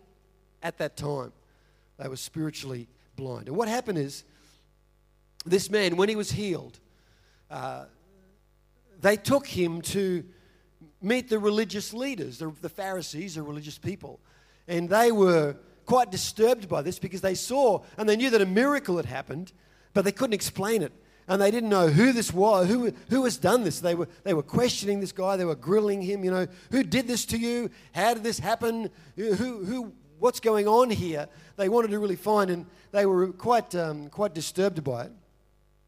at 0.63 0.79
that 0.79 0.97
time. 0.97 1.33
They 1.99 2.09
were 2.09 2.17
spiritually 2.17 2.87
blind. 3.17 3.49
And 3.49 3.57
what 3.57 3.67
happened 3.67 3.99
is, 3.99 4.25
this 5.45 5.71
man, 5.71 5.97
when 5.97 6.09
he 6.09 6.17
was 6.17 6.31
healed, 6.31 6.79
uh, 7.51 7.87
they 9.07 9.16
took 9.16 9.47
him 9.47 9.81
to 9.83 10.25
meet 11.01 11.29
the 11.29 11.38
religious 11.38 11.95
leaders, 11.95 12.38
the, 12.38 12.53
the 12.61 12.69
Pharisees, 12.69 13.37
the 13.37 13.42
religious 13.42 13.79
people. 13.79 14.19
And 14.66 14.88
they 14.88 15.12
were 15.12 15.55
quite 15.85 16.11
disturbed 16.11 16.69
by 16.69 16.83
this 16.83 16.99
because 16.99 17.21
they 17.21 17.37
saw 17.37 17.85
and 17.97 18.09
they 18.09 18.16
knew 18.16 18.31
that 18.31 18.42
a 18.42 18.47
miracle 18.47 18.97
had 18.97 19.07
happened, 19.07 19.53
but 19.95 20.05
they 20.05 20.11
couldn't 20.11 20.35
explain 20.35 20.83
it 20.83 20.92
and 21.29 21.40
they 21.40 21.53
didn't 21.53 21.69
know 21.69 21.87
who 21.87 22.12
this 22.12 22.33
was, 22.33 22.66
who, 22.66 22.92
who 23.09 23.23
has 23.23 23.37
done 23.37 23.62
this. 23.62 23.79
They 23.79 23.95
were, 23.95 24.09
they 24.25 24.35
were 24.35 24.42
questioning 24.42 24.99
this 24.99 25.12
guy, 25.12 25.37
they 25.37 25.45
were 25.45 25.55
grilling 25.55 26.03
him, 26.03 26.25
you 26.25 26.33
know, 26.33 26.49
who 26.73 26.83
did 26.83 27.07
this 27.07 27.25
to 27.27 27.38
you? 27.38 27.71
How 27.92 28.14
did 28.14 28.25
this 28.25 28.40
happen? 28.40 28.90
Who, 29.14 29.35
who, 29.35 29.92
what's 30.19 30.40
going 30.40 30.66
on 30.66 30.90
here? 30.90 31.29
They 31.57 31.69
wanted 31.69 31.92
to 31.92 31.99
really 32.01 32.16
find, 32.16 32.51
and 32.51 32.66
they 32.90 33.07
were 33.07 33.29
quite, 33.29 33.73
um, 33.75 34.09
quite 34.09 34.35
disturbed 34.35 34.83
by 34.83 35.05
it. 35.05 35.12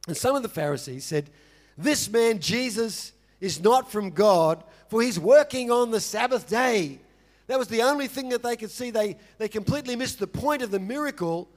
And 0.06 0.16
some 0.16 0.36
of 0.36 0.42
the 0.42 0.48
Pharisees 0.48 1.04
said, 1.04 1.30
This 1.78 2.10
man, 2.10 2.40
Jesus, 2.40 3.12
is 3.40 3.62
not 3.62 3.90
from 3.90 4.10
God, 4.10 4.64
for 4.88 5.00
he's 5.00 5.18
working 5.18 5.70
on 5.70 5.92
the 5.92 6.00
Sabbath 6.00 6.48
day. 6.48 6.98
That 7.46 7.58
was 7.58 7.68
the 7.68 7.82
only 7.82 8.08
thing 8.08 8.30
that 8.30 8.42
they 8.42 8.56
could 8.56 8.72
see. 8.72 8.90
They, 8.90 9.16
they 9.38 9.48
completely 9.48 9.94
missed 9.94 10.18
the 10.18 10.26
point 10.26 10.62
of 10.62 10.72
the 10.72 10.80
miracle 10.80 11.48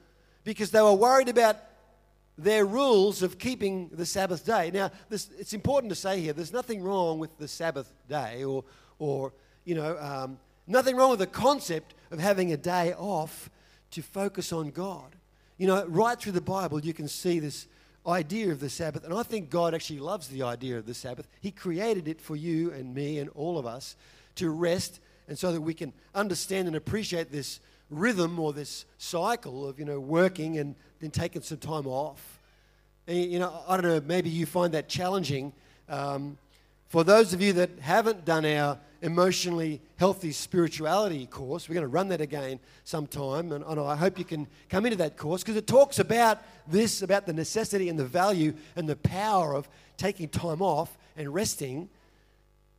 because 0.43 0.69
they 0.69 0.81
were 0.81 0.93
worried 0.93 1.27
about 1.27 1.57
their 2.37 2.65
rules 2.65 3.23
of 3.23 3.39
keeping 3.39 3.89
the 3.89 4.05
Sabbath 4.05 4.45
day. 4.45 4.69
Now, 4.71 4.91
this, 5.09 5.29
it's 5.39 5.53
important 5.53 5.89
to 5.89 5.95
say 5.95 6.21
here 6.21 6.33
there's 6.33 6.53
nothing 6.53 6.83
wrong 6.83 7.19
with 7.19 7.35
the 7.39 7.47
Sabbath 7.47 7.91
day 8.07 8.43
or, 8.43 8.63
or 8.99 9.33
you 9.65 9.75
know, 9.75 9.97
um, 9.99 10.39
nothing 10.67 10.95
wrong 10.95 11.09
with 11.09 11.19
the 11.19 11.27
concept 11.27 11.95
of 12.11 12.19
having 12.19 12.53
a 12.53 12.57
day 12.57 12.93
off 12.93 13.49
to 13.91 14.01
focus 14.01 14.53
on 14.53 14.69
God. 14.69 15.15
You 15.57 15.67
know, 15.67 15.85
right 15.85 16.19
through 16.19 16.31
the 16.31 16.41
Bible, 16.41 16.79
you 16.79 16.93
can 16.93 17.07
see 17.07 17.39
this 17.39 17.67
idea 18.07 18.51
of 18.51 18.59
the 18.59 18.69
Sabbath, 18.69 19.03
and 19.03 19.13
I 19.13 19.23
think 19.23 19.49
God 19.49 19.73
actually 19.73 19.99
loves 19.99 20.27
the 20.27 20.43
idea 20.43 20.77
of 20.77 20.85
the 20.85 20.93
Sabbath. 20.93 21.27
He 21.39 21.51
created 21.51 22.07
it 22.07 22.19
for 22.19 22.35
you 22.35 22.71
and 22.71 22.93
me 22.95 23.19
and 23.19 23.29
all 23.35 23.57
of 23.57 23.65
us 23.65 23.95
to 24.35 24.49
rest, 24.49 24.99
and 25.27 25.37
so 25.37 25.51
that 25.51 25.61
we 25.61 25.73
can 25.73 25.93
understand 26.15 26.67
and 26.67 26.75
appreciate 26.75 27.31
this 27.31 27.59
rhythm 27.89 28.39
or 28.39 28.53
this 28.53 28.85
cycle 28.97 29.67
of 29.67 29.77
you 29.77 29.85
know 29.85 29.99
working 29.99 30.57
and 30.57 30.75
then 30.99 31.11
taking 31.11 31.41
some 31.41 31.57
time 31.57 31.87
off. 31.87 32.39
And, 33.07 33.31
you 33.31 33.39
know, 33.39 33.63
I 33.67 33.75
don't 33.75 33.85
know. 33.85 34.01
Maybe 34.05 34.29
you 34.29 34.45
find 34.45 34.73
that 34.73 34.87
challenging. 34.87 35.53
Um, 35.89 36.37
for 36.91 37.05
those 37.05 37.33
of 37.33 37.41
you 37.41 37.53
that 37.53 37.69
haven't 37.79 38.25
done 38.25 38.45
our 38.45 38.77
emotionally 39.01 39.79
healthy 39.95 40.33
spirituality 40.33 41.25
course, 41.25 41.69
we're 41.69 41.75
going 41.75 41.85
to 41.85 41.87
run 41.87 42.09
that 42.09 42.19
again 42.19 42.59
sometime, 42.83 43.53
and, 43.53 43.63
and 43.63 43.79
I 43.79 43.95
hope 43.95 44.19
you 44.19 44.25
can 44.25 44.45
come 44.67 44.85
into 44.85 44.97
that 44.97 45.15
course 45.15 45.41
because 45.41 45.55
it 45.55 45.67
talks 45.67 45.99
about 45.99 46.39
this, 46.67 47.01
about 47.01 47.25
the 47.25 47.31
necessity 47.31 47.87
and 47.87 47.97
the 47.97 48.03
value 48.03 48.53
and 48.75 48.89
the 48.89 48.97
power 48.97 49.55
of 49.55 49.69
taking 49.95 50.27
time 50.27 50.61
off 50.61 50.97
and 51.15 51.33
resting 51.33 51.87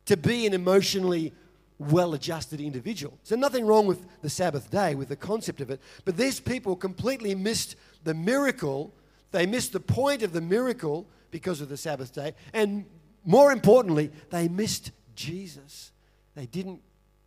to 0.05 0.15
be 0.15 0.45
an 0.45 0.53
emotionally 0.53 1.33
well 1.79 2.13
adjusted 2.13 2.61
individual. 2.61 3.17
So, 3.23 3.35
nothing 3.35 3.65
wrong 3.65 3.87
with 3.87 4.05
the 4.21 4.29
Sabbath 4.29 4.69
day, 4.69 4.93
with 4.93 5.09
the 5.09 5.15
concept 5.15 5.59
of 5.59 5.71
it. 5.71 5.81
But 6.05 6.17
these 6.17 6.39
people 6.39 6.75
completely 6.75 7.33
missed 7.33 7.77
the 8.03 8.13
miracle. 8.13 8.93
They 9.31 9.47
missed 9.47 9.73
the 9.73 9.79
point 9.79 10.21
of 10.21 10.33
the 10.33 10.41
miracle 10.41 11.07
because 11.31 11.61
of 11.61 11.69
the 11.69 11.77
Sabbath 11.77 12.13
day. 12.13 12.35
And 12.53 12.85
more 13.23 13.51
importantly, 13.51 14.11
they 14.29 14.47
missed 14.47 14.91
Jesus. 15.15 15.91
They 16.35 16.45
didn't 16.45 16.81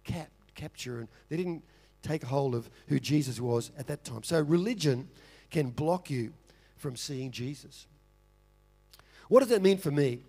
cap- 0.04 0.30
capture 0.54 1.00
and 1.00 1.08
they 1.28 1.36
didn't 1.36 1.62
take 2.02 2.24
hold 2.24 2.54
of 2.54 2.70
who 2.88 3.00
Jesus 3.00 3.40
was 3.40 3.70
at 3.78 3.86
that 3.88 4.04
time. 4.04 4.22
So, 4.22 4.40
religion 4.40 5.08
can 5.50 5.70
block 5.70 6.10
you 6.10 6.32
from 6.76 6.96
seeing 6.96 7.30
Jesus. 7.30 7.86
What 9.28 9.40
does 9.40 9.48
that 9.48 9.62
mean 9.62 9.78
for 9.78 9.90
me? 9.90 10.22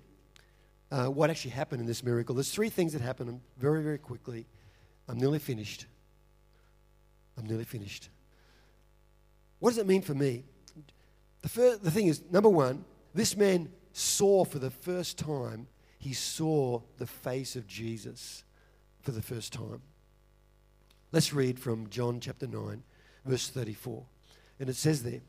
uh, 0.92 1.06
what 1.06 1.30
actually 1.30 1.52
happened 1.52 1.82
in 1.82 1.88
this 1.88 2.04
miracle. 2.04 2.36
There's 2.36 2.52
three 2.52 2.70
things 2.70 2.94
that 2.94 3.02
happened 3.02 3.42
very, 3.58 3.84
very 3.84 3.98
quickly. 3.98 4.46
I'm 5.08 5.18
nearly 5.18 5.40
finished. 5.40 5.86
I'm 7.38 7.46
nearly 7.46 7.66
finished. 7.66 8.10
What 9.60 9.72
does 9.72 9.78
it 9.78 9.88
mean 9.88 10.02
for 10.02 10.14
me? 10.14 10.44
The, 11.42 11.50
first, 11.50 11.84
the 11.84 11.92
thing 11.92 12.08
is, 12.08 12.22
number 12.32 12.50
one, 12.50 12.86
this 13.14 13.36
man 13.36 13.70
saw 13.98 14.46
for 14.46 14.60
the 14.60 14.70
first 14.70 15.18
time, 15.18 15.68
he 15.98 16.14
saw 16.14 16.82
the 16.98 17.08
face 17.08 17.56
of 17.56 17.68
Jesus 17.68 18.44
for 19.02 19.12
the 19.12 19.22
first 19.22 19.54
time. 19.54 19.82
Let's 21.12 21.34
read 21.34 21.60
from 21.60 21.90
John 21.90 22.20
chapter 22.20 22.46
9, 22.46 22.84
verse 23.26 23.50
34. 23.50 24.04
And 24.60 24.70
it 24.70 24.76
says 24.76 25.04
there, 25.04 25.22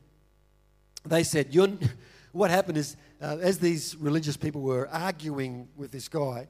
they 1.05 1.23
said, 1.23 1.55
what 2.31 2.51
happened 2.51 2.77
is, 2.77 2.95
uh, 3.21 3.37
as 3.41 3.59
these 3.59 3.95
religious 3.95 4.37
people 4.37 4.61
were 4.61 4.87
arguing 4.89 5.67
with 5.75 5.91
this 5.91 6.07
guy, 6.07 6.47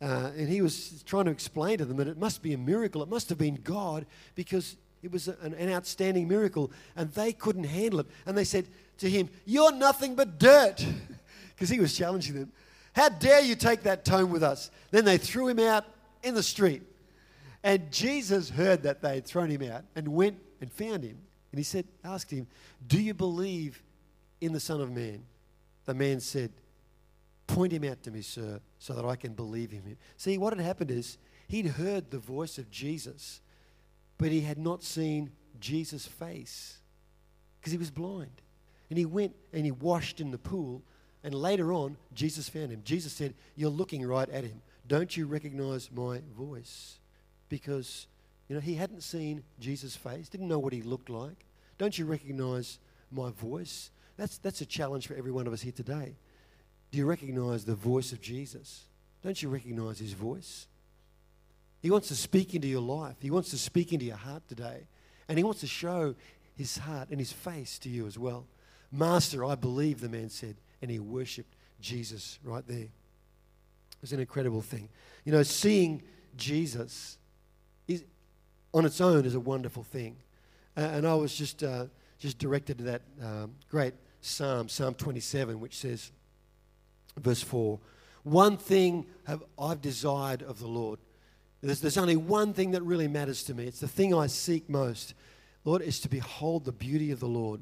uh, 0.00 0.30
and 0.36 0.48
he 0.48 0.62
was 0.62 1.02
trying 1.02 1.24
to 1.24 1.30
explain 1.30 1.78
to 1.78 1.84
them 1.84 1.96
that 1.96 2.08
it 2.08 2.16
must 2.16 2.40
be 2.40 2.54
a 2.54 2.58
miracle, 2.58 3.02
it 3.02 3.08
must 3.08 3.28
have 3.28 3.38
been 3.38 3.56
God, 3.56 4.06
because 4.36 4.76
it 5.02 5.12
was 5.12 5.28
an, 5.28 5.54
an 5.54 5.70
outstanding 5.70 6.28
miracle, 6.28 6.70
and 6.96 7.12
they 7.12 7.32
couldn't 7.32 7.64
handle 7.64 8.00
it. 8.00 8.06
And 8.24 8.38
they 8.38 8.44
said 8.44 8.68
to 8.98 9.10
him, 9.10 9.28
You're 9.44 9.72
nothing 9.72 10.14
but 10.14 10.38
dirt, 10.38 10.86
because 11.58 11.70
he 11.70 11.80
was 11.80 11.96
challenging 11.96 12.34
them. 12.36 12.52
How 12.92 13.08
dare 13.08 13.40
you 13.40 13.56
take 13.56 13.82
that 13.82 14.04
tone 14.04 14.30
with 14.30 14.44
us? 14.44 14.70
Then 14.92 15.04
they 15.04 15.18
threw 15.18 15.48
him 15.48 15.58
out 15.58 15.84
in 16.22 16.34
the 16.34 16.42
street. 16.42 16.82
And 17.64 17.90
Jesus 17.90 18.48
heard 18.48 18.84
that 18.84 19.02
they 19.02 19.16
had 19.16 19.26
thrown 19.26 19.50
him 19.50 19.68
out 19.68 19.82
and 19.96 20.06
went 20.08 20.38
and 20.60 20.70
found 20.70 21.02
him. 21.02 21.18
And 21.50 21.58
he 21.58 21.64
said, 21.64 21.84
asked 22.04 22.30
him, 22.30 22.46
Do 22.86 23.00
you 23.00 23.12
believe 23.12 23.82
in 24.40 24.52
the 24.52 24.60
Son 24.60 24.80
of 24.80 24.92
Man? 24.92 25.24
The 25.84 25.94
man 25.94 26.20
said, 26.20 26.52
Point 27.48 27.72
him 27.72 27.84
out 27.84 28.02
to 28.04 28.10
me, 28.10 28.20
sir, 28.22 28.60
so 28.78 28.92
that 28.92 29.04
I 29.04 29.16
can 29.16 29.32
believe 29.32 29.72
him. 29.72 29.96
See, 30.16 30.38
what 30.38 30.54
had 30.54 30.64
happened 30.64 30.90
is 30.90 31.18
he'd 31.48 31.66
heard 31.66 32.10
the 32.10 32.18
voice 32.18 32.58
of 32.58 32.70
Jesus, 32.70 33.40
but 34.18 34.28
he 34.28 34.42
had 34.42 34.58
not 34.58 34.84
seen 34.84 35.30
Jesus' 35.58 36.06
face 36.06 36.78
because 37.58 37.72
he 37.72 37.78
was 37.78 37.90
blind. 37.90 38.42
And 38.90 38.98
he 38.98 39.06
went 39.06 39.34
and 39.52 39.64
he 39.64 39.72
washed 39.72 40.20
in 40.20 40.30
the 40.30 40.38
pool, 40.38 40.82
and 41.24 41.34
later 41.34 41.72
on, 41.72 41.96
Jesus 42.14 42.48
found 42.48 42.70
him. 42.70 42.82
Jesus 42.84 43.12
said, 43.12 43.34
You're 43.56 43.70
looking 43.70 44.06
right 44.06 44.28
at 44.28 44.44
him. 44.44 44.62
Don't 44.86 45.16
you 45.16 45.26
recognize 45.26 45.90
my 45.90 46.20
voice? 46.36 46.98
Because, 47.48 48.06
you 48.48 48.54
know, 48.54 48.60
he 48.60 48.74
hadn't 48.74 49.02
seen 49.02 49.42
Jesus' 49.58 49.96
face, 49.96 50.28
didn't 50.28 50.48
know 50.48 50.58
what 50.58 50.72
he 50.72 50.82
looked 50.82 51.10
like. 51.10 51.44
Don't 51.76 51.98
you 51.98 52.06
recognize 52.06 52.78
my 53.10 53.30
voice? 53.30 53.90
That's, 54.16 54.38
that's 54.38 54.60
a 54.60 54.66
challenge 54.66 55.06
for 55.06 55.14
every 55.14 55.30
one 55.32 55.46
of 55.46 55.52
us 55.52 55.60
here 55.60 55.72
today. 55.72 56.16
Do 56.90 56.98
you 56.98 57.06
recognize 57.06 57.64
the 57.64 57.74
voice 57.74 58.12
of 58.12 58.20
Jesus? 58.20 58.84
Don't 59.22 59.40
you 59.42 59.48
recognize 59.48 59.98
his 59.98 60.12
voice? 60.12 60.66
He 61.80 61.90
wants 61.90 62.08
to 62.08 62.16
speak 62.16 62.54
into 62.54 62.66
your 62.66 62.80
life. 62.80 63.16
He 63.20 63.30
wants 63.30 63.50
to 63.50 63.58
speak 63.58 63.92
into 63.92 64.06
your 64.06 64.16
heart 64.16 64.42
today. 64.48 64.88
And 65.28 65.38
he 65.38 65.44
wants 65.44 65.60
to 65.60 65.66
show 65.66 66.14
his 66.56 66.78
heart 66.78 67.10
and 67.10 67.20
his 67.20 67.32
face 67.32 67.78
to 67.80 67.88
you 67.88 68.06
as 68.06 68.18
well. 68.18 68.46
Master, 68.90 69.44
I 69.44 69.54
believe, 69.54 70.00
the 70.00 70.08
man 70.08 70.30
said. 70.30 70.56
And 70.80 70.90
he 70.90 70.98
worshipped 70.98 71.54
Jesus 71.80 72.38
right 72.44 72.66
there. 72.66 72.78
It 73.98 74.02
was 74.02 74.12
an 74.12 74.20
incredible 74.20 74.62
thing. 74.62 74.88
You 75.24 75.32
know, 75.32 75.42
seeing 75.42 76.02
Jesus 76.36 77.18
is, 77.88 78.04
on 78.72 78.86
its 78.86 79.00
own 79.00 79.24
is 79.24 79.34
a 79.34 79.40
wonderful 79.40 79.82
thing. 79.82 80.16
And 80.76 81.06
I 81.06 81.14
was 81.14 81.34
just, 81.34 81.64
uh, 81.64 81.86
just 82.18 82.38
directed 82.38 82.78
to 82.78 82.84
that 82.84 83.02
um, 83.20 83.54
great 83.68 83.94
psalm, 84.20 84.68
Psalm 84.68 84.94
27, 84.94 85.58
which 85.58 85.76
says, 85.76 86.12
verse 87.16 87.42
4 87.42 87.80
One 88.22 88.56
thing 88.56 89.06
have 89.26 89.42
I've 89.58 89.82
desired 89.82 90.42
of 90.42 90.60
the 90.60 90.68
Lord. 90.68 91.00
There's, 91.60 91.80
there's 91.80 91.98
only 91.98 92.16
one 92.16 92.52
thing 92.52 92.70
that 92.72 92.82
really 92.82 93.08
matters 93.08 93.42
to 93.44 93.54
me. 93.54 93.64
It's 93.64 93.80
the 93.80 93.88
thing 93.88 94.14
I 94.14 94.28
seek 94.28 94.68
most. 94.68 95.14
Lord, 95.64 95.82
is 95.82 95.98
to 96.00 96.08
behold 96.08 96.64
the 96.64 96.72
beauty 96.72 97.10
of 97.10 97.18
the 97.18 97.26
Lord 97.26 97.60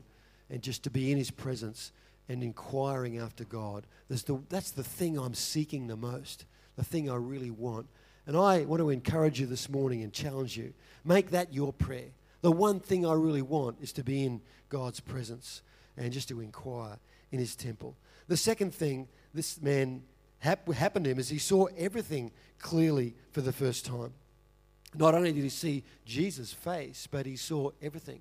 and 0.50 0.62
just 0.62 0.84
to 0.84 0.90
be 0.90 1.10
in 1.10 1.16
his 1.16 1.30
presence 1.30 1.92
and 2.28 2.42
inquiring 2.42 3.18
after 3.18 3.44
God. 3.44 3.86
The, 4.08 4.40
that's 4.48 4.70
the 4.70 4.82
thing 4.82 5.18
I'm 5.18 5.34
seeking 5.34 5.86
the 5.86 5.96
most, 5.96 6.44
the 6.76 6.84
thing 6.84 7.10
I 7.10 7.16
really 7.16 7.50
want. 7.50 7.86
And 8.26 8.36
I 8.36 8.64
want 8.64 8.80
to 8.80 8.90
encourage 8.90 9.38
you 9.38 9.46
this 9.46 9.68
morning 9.68 10.02
and 10.02 10.12
challenge 10.12 10.56
you. 10.56 10.74
Make 11.04 11.30
that 11.30 11.54
your 11.54 11.72
prayer. 11.72 12.10
The 12.42 12.50
one 12.50 12.80
thing 12.80 13.06
I 13.06 13.12
really 13.14 13.42
want 13.42 13.78
is 13.80 13.92
to 13.92 14.04
be 14.04 14.24
in 14.24 14.40
God's 14.68 15.00
presence 15.00 15.62
and 15.96 16.12
just 16.12 16.28
to 16.28 16.40
inquire 16.40 16.98
in 17.30 17.38
his 17.38 17.56
temple. 17.56 17.96
The 18.28 18.36
second 18.36 18.74
thing 18.74 19.08
this 19.32 19.60
man 19.60 20.02
hap- 20.40 20.70
happened 20.72 21.04
to 21.04 21.10
him 21.12 21.18
is 21.18 21.28
he 21.28 21.38
saw 21.38 21.66
everything 21.76 22.32
clearly 22.58 23.14
for 23.32 23.40
the 23.40 23.52
first 23.52 23.86
time. 23.86 24.12
Not 24.94 25.14
only 25.14 25.32
did 25.32 25.42
he 25.42 25.48
see 25.48 25.84
Jesus' 26.04 26.52
face, 26.52 27.06
but 27.10 27.26
he 27.26 27.36
saw 27.36 27.70
everything. 27.82 28.20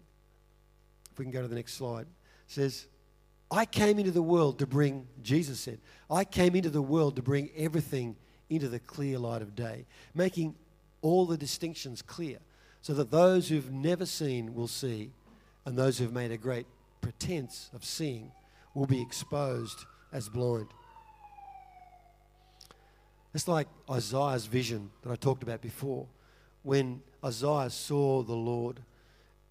If 1.11 1.19
we 1.19 1.25
can 1.25 1.31
go 1.31 1.41
to 1.41 1.47
the 1.47 1.55
next 1.55 1.75
slide, 1.75 2.01
it 2.01 2.07
says, 2.47 2.87
I 3.51 3.65
came 3.65 3.99
into 3.99 4.11
the 4.11 4.21
world 4.21 4.59
to 4.59 4.67
bring, 4.67 5.07
Jesus 5.21 5.59
said, 5.59 5.79
I 6.09 6.23
came 6.23 6.55
into 6.55 6.69
the 6.69 6.81
world 6.81 7.15
to 7.15 7.21
bring 7.21 7.49
everything 7.55 8.15
into 8.49 8.69
the 8.69 8.79
clear 8.79 9.19
light 9.19 9.41
of 9.41 9.55
day, 9.55 9.85
making 10.13 10.55
all 11.01 11.25
the 11.25 11.37
distinctions 11.37 12.01
clear, 12.01 12.39
so 12.81 12.93
that 12.93 13.11
those 13.11 13.49
who've 13.49 13.71
never 13.71 14.05
seen 14.05 14.53
will 14.53 14.67
see, 14.67 15.11
and 15.65 15.77
those 15.77 15.97
who've 15.97 16.13
made 16.13 16.31
a 16.31 16.37
great 16.37 16.65
pretense 17.01 17.69
of 17.73 17.83
seeing 17.83 18.31
will 18.73 18.85
be 18.85 19.01
exposed 19.01 19.85
as 20.11 20.29
blind. 20.29 20.67
It's 23.33 23.47
like 23.47 23.67
Isaiah's 23.89 24.45
vision 24.45 24.91
that 25.01 25.11
I 25.11 25.15
talked 25.15 25.43
about 25.43 25.61
before. 25.61 26.07
When 26.63 27.01
Isaiah 27.23 27.69
saw 27.69 28.23
the 28.23 28.33
Lord, 28.33 28.79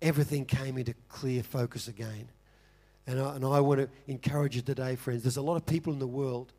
everything 0.01 0.47
came 0.47 0.79
into 0.79 0.95
clear 1.09 1.43
focus 1.43 1.87
again. 1.87 2.29
And 3.07 3.21
I, 3.21 3.37
and 3.37 3.45
I 3.45 3.61
want 3.61 3.81
to 3.81 3.89
encourage 4.07 4.57
you 4.57 4.63
today, 4.63 4.97
friends. 4.97 5.23
There's 5.23 5.37
a 5.37 5.43
lot 5.43 5.57
of 5.57 5.67
people 5.67 5.93
in 5.93 5.99
the 5.99 6.07
world. 6.07 6.53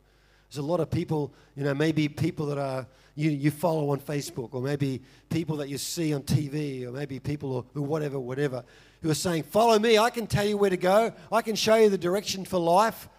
There's 0.50 0.64
a 0.64 0.68
lot 0.68 0.80
of 0.80 0.92
people, 0.92 1.34
you 1.56 1.64
know, 1.64 1.74
maybe 1.74 2.08
people 2.08 2.46
that 2.48 2.58
are 2.58 2.86
you, 3.16 3.32
you 3.32 3.50
follow 3.50 3.90
on 3.92 4.00
Facebook, 4.00 4.50
or 4.54 4.62
maybe 4.62 5.02
people 5.30 5.58
that 5.58 5.70
you 5.70 5.78
see 5.78 6.14
on 6.14 6.22
TV, 6.22 6.86
or 6.86 6.92
maybe 6.92 7.20
people 7.20 7.54
or 7.54 7.66
who 7.74 7.82
whatever, 7.82 8.20
whatever, 8.20 8.64
who 9.02 9.10
are 9.10 9.16
saying, 9.16 9.44
"Follow 9.44 9.80
me. 9.80 9.98
I 9.98 10.10
can 10.10 10.28
tell 10.28 10.46
you 10.46 10.58
where 10.58 10.70
to 10.70 10.78
go. 10.78 11.14
I 11.32 11.42
can 11.42 11.56
show 11.56 11.76
you 11.76 11.90
the 11.90 11.98
direction 11.98 12.46
for 12.46 12.60
life." 12.60 13.10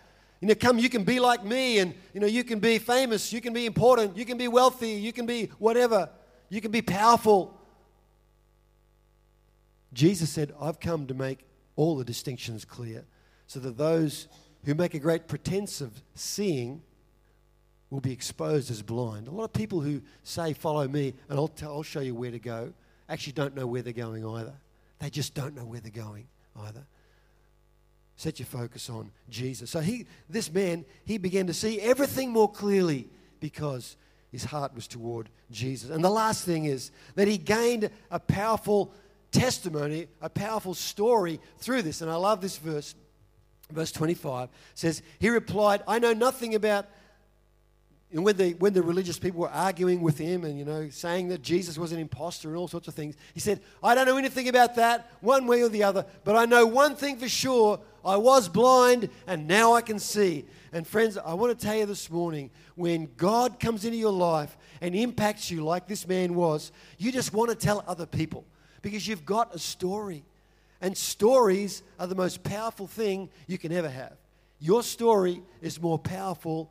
You 0.41 0.49
know, 0.49 0.55
come, 0.55 0.79
you 0.79 0.91
can 0.91 1.03
be 1.05 1.19
like 1.19 1.45
me, 1.45 1.79
and 1.79 1.95
you 2.12 2.21
know, 2.21 2.27
you 2.27 2.45
can 2.45 2.61
be 2.61 2.79
famous, 2.79 3.33
you 3.33 3.41
can 3.41 3.55
be 3.55 3.65
important, 3.65 4.17
you 4.17 4.27
can 4.27 4.37
be 4.37 4.49
wealthy, 4.49 4.91
you 4.91 5.12
can 5.12 5.25
be 5.25 5.47
whatever, 5.59 6.11
you 6.51 6.61
can 6.61 6.71
be 6.71 6.83
powerful. 6.83 7.59
Jesus 9.95 10.29
said, 10.29 10.53
I've 10.61 10.79
come 10.79 11.07
to 11.07 11.15
make 11.15 11.39
all 11.75 11.97
the 11.97 12.05
distinctions 12.05 12.67
clear 12.67 13.07
so 13.47 13.61
that 13.61 13.77
those 13.77 14.29
who 14.65 14.75
make 14.75 14.95
a 14.95 14.99
great 14.99 15.29
pretense 15.29 15.81
of 15.81 15.93
seeing 16.15 16.83
will 17.91 18.01
be 18.01 18.13
exposed 18.13 18.71
as 18.71 18.83
blind. 18.83 19.29
A 19.29 19.31
lot 19.31 19.45
of 19.45 19.53
people 19.53 19.81
who 19.81 20.03
say, 20.23 20.53
Follow 20.53 20.89
me, 20.89 21.15
and 21.29 21.39
I'll, 21.39 21.49
tell, 21.49 21.73
I'll 21.73 21.83
show 21.83 22.01
you 22.01 22.15
where 22.15 22.31
to 22.31 22.39
go, 22.39 22.73
actually 23.09 23.35
don't 23.35 23.55
know 23.55 23.67
where 23.67 23.83
they're 23.83 23.93
going 23.93 24.27
either. 24.27 24.55
They 24.99 25.11
just 25.11 25.35
don't 25.35 25.55
know 25.55 25.65
where 25.65 25.81
they're 25.81 25.91
going 25.91 26.27
either. 26.65 26.85
Set 28.17 28.39
your 28.39 28.47
focus 28.47 28.89
on 28.89 29.11
Jesus. 29.29 29.71
So 29.71 29.81
he, 29.81 30.07
this 30.29 30.53
man, 30.53 30.85
he 31.05 31.19
began 31.19 31.47
to 31.49 31.55
see 31.55 31.81
everything 31.81 32.31
more 32.31 32.51
clearly 32.51 33.09
because 33.41 33.97
his 34.33 34.45
heart 34.45 34.75
was 34.75 34.89
toward 34.89 35.29
Jesus. 35.51 35.91
And 35.91 36.03
the 36.03 36.11
last 36.11 36.45
thing 36.45 36.65
is 36.65 36.91
that 37.15 37.29
he 37.29 37.39
gained 37.39 37.91
a 38.11 38.19
powerful 38.19 38.93
testimony, 39.31 40.09
a 40.23 40.31
powerful 40.31 40.75
story 40.75 41.41
through 41.59 41.83
this. 41.83 42.01
And 42.01 42.11
I 42.11 42.17
love 42.17 42.41
this 42.41 42.57
verse. 42.57 42.95
Verse 43.70 43.90
25 43.92 44.48
says, 44.74 45.02
He 45.18 45.29
replied, 45.29 45.83
I 45.88 45.98
know 45.98 46.12
nothing 46.12 46.55
about 46.55 46.87
and 48.12 48.24
when 48.24 48.37
the, 48.37 48.52
when 48.55 48.72
the 48.72 48.83
religious 48.83 49.18
people 49.18 49.40
were 49.40 49.50
arguing 49.50 50.00
with 50.00 50.16
him 50.16 50.44
and, 50.44 50.59
you 50.59 50.64
know, 50.64 50.88
saying 50.90 51.29
that 51.29 51.42
Jesus 51.42 51.76
was 51.76 51.90
an 51.90 51.98
impostor 51.98 52.48
and 52.48 52.57
all 52.57 52.68
sorts 52.68 52.87
of 52.87 52.94
things, 52.94 53.16
he 53.35 53.40
said, 53.40 53.61
I 53.83 53.94
don't 53.94 54.07
know 54.07 54.16
anything 54.16 54.48
about 54.48 54.76
that, 54.76 55.11
one 55.20 55.46
way 55.46 55.62
or 55.62 55.68
the 55.68 55.83
other, 55.83 56.07
but 56.22 56.37
I 56.37 56.44
know 56.44 56.66
one 56.66 56.94
thing 56.94 57.18
for 57.18 57.29
sure. 57.29 57.81
I 58.05 58.16
was 58.16 58.48
blind 58.48 59.11
and 59.26 59.48
now 59.48 59.74
I 59.74 59.83
can 59.83 59.98
see. 59.98 60.44
And 60.72 60.87
friends, 60.87 61.18
I 61.18 61.35
want 61.35 61.59
to 61.59 61.66
tell 61.66 61.76
you 61.76 61.85
this 61.85 62.09
morning 62.09 62.50
when 62.76 63.11
God 63.16 63.59
comes 63.59 63.85
into 63.85 63.98
your 63.98 64.12
life 64.12 64.57
and 64.81 64.94
impacts 64.94 65.50
you 65.50 65.64
like 65.64 65.88
this 65.88 66.07
man 66.07 66.35
was, 66.35 66.70
you 66.98 67.11
just 67.11 67.33
want 67.33 67.50
to 67.50 67.57
tell 67.57 67.83
other 67.88 68.07
people 68.07 68.44
because 68.83 69.09
you've 69.09 69.26
got 69.26 69.52
a 69.52 69.59
story. 69.59 70.24
And 70.81 70.97
stories 70.97 71.83
are 71.99 72.07
the 72.07 72.15
most 72.15 72.43
powerful 72.43 72.87
thing 72.87 73.31
you 73.47 73.59
can 73.59 73.73
ever 73.73 73.89
have. 73.89 74.17
Your 74.59 74.83
story 74.83 75.43
is 75.61 75.81
more 75.81 75.99
powerful 75.99 76.71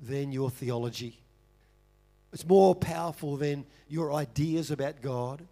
than 0.00 0.32
your 0.32 0.50
theology. 0.50 1.22
It's 2.32 2.46
more 2.46 2.74
powerful 2.74 3.36
than 3.36 3.66
your 3.88 4.12
ideas 4.12 4.70
about 4.70 5.02
God 5.02 5.42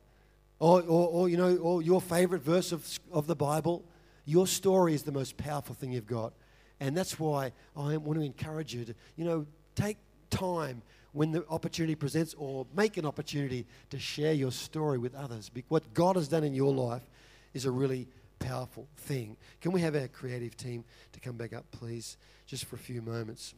or, 0.59 0.83
or, 0.83 1.09
or, 1.09 1.28
you 1.28 1.37
know, 1.37 1.56
or 1.56 1.83
your 1.83 2.00
favorite 2.00 2.42
verse 2.42 2.72
of, 2.72 2.87
of 3.12 3.26
the 3.26 3.37
Bible. 3.37 3.85
Your 4.24 4.46
story 4.46 4.94
is 4.94 5.02
the 5.02 5.12
most 5.12 5.37
powerful 5.37 5.74
thing 5.74 5.92
you've 5.92 6.06
got. 6.06 6.33
And 6.80 6.96
that's 6.96 7.18
why 7.18 7.52
I 7.76 7.96
want 7.98 8.18
to 8.18 8.24
encourage 8.24 8.74
you 8.74 8.85
to, 8.87 8.94
you 9.16 9.24
know, 9.24 9.46
take 9.74 9.98
time 10.30 10.83
when 11.12 11.32
the 11.32 11.44
opportunity 11.48 11.94
presents 11.94 12.34
or 12.38 12.66
make 12.74 12.96
an 12.96 13.06
opportunity 13.06 13.66
to 13.90 13.98
share 13.98 14.32
your 14.32 14.52
story 14.52 14.98
with 14.98 15.14
others. 15.14 15.50
What 15.68 15.92
God 15.94 16.16
has 16.16 16.28
done 16.28 16.44
in 16.44 16.54
your 16.54 16.72
life 16.72 17.08
is 17.52 17.64
a 17.64 17.70
really 17.70 18.08
powerful 18.38 18.88
thing. 18.96 19.36
Can 19.60 19.72
we 19.72 19.80
have 19.80 19.94
our 19.94 20.08
creative 20.08 20.56
team 20.56 20.84
to 21.12 21.20
come 21.20 21.36
back 21.36 21.52
up, 21.52 21.64
please, 21.70 22.16
just 22.46 22.64
for 22.64 22.76
a 22.76 22.78
few 22.78 23.02
moments? 23.02 23.54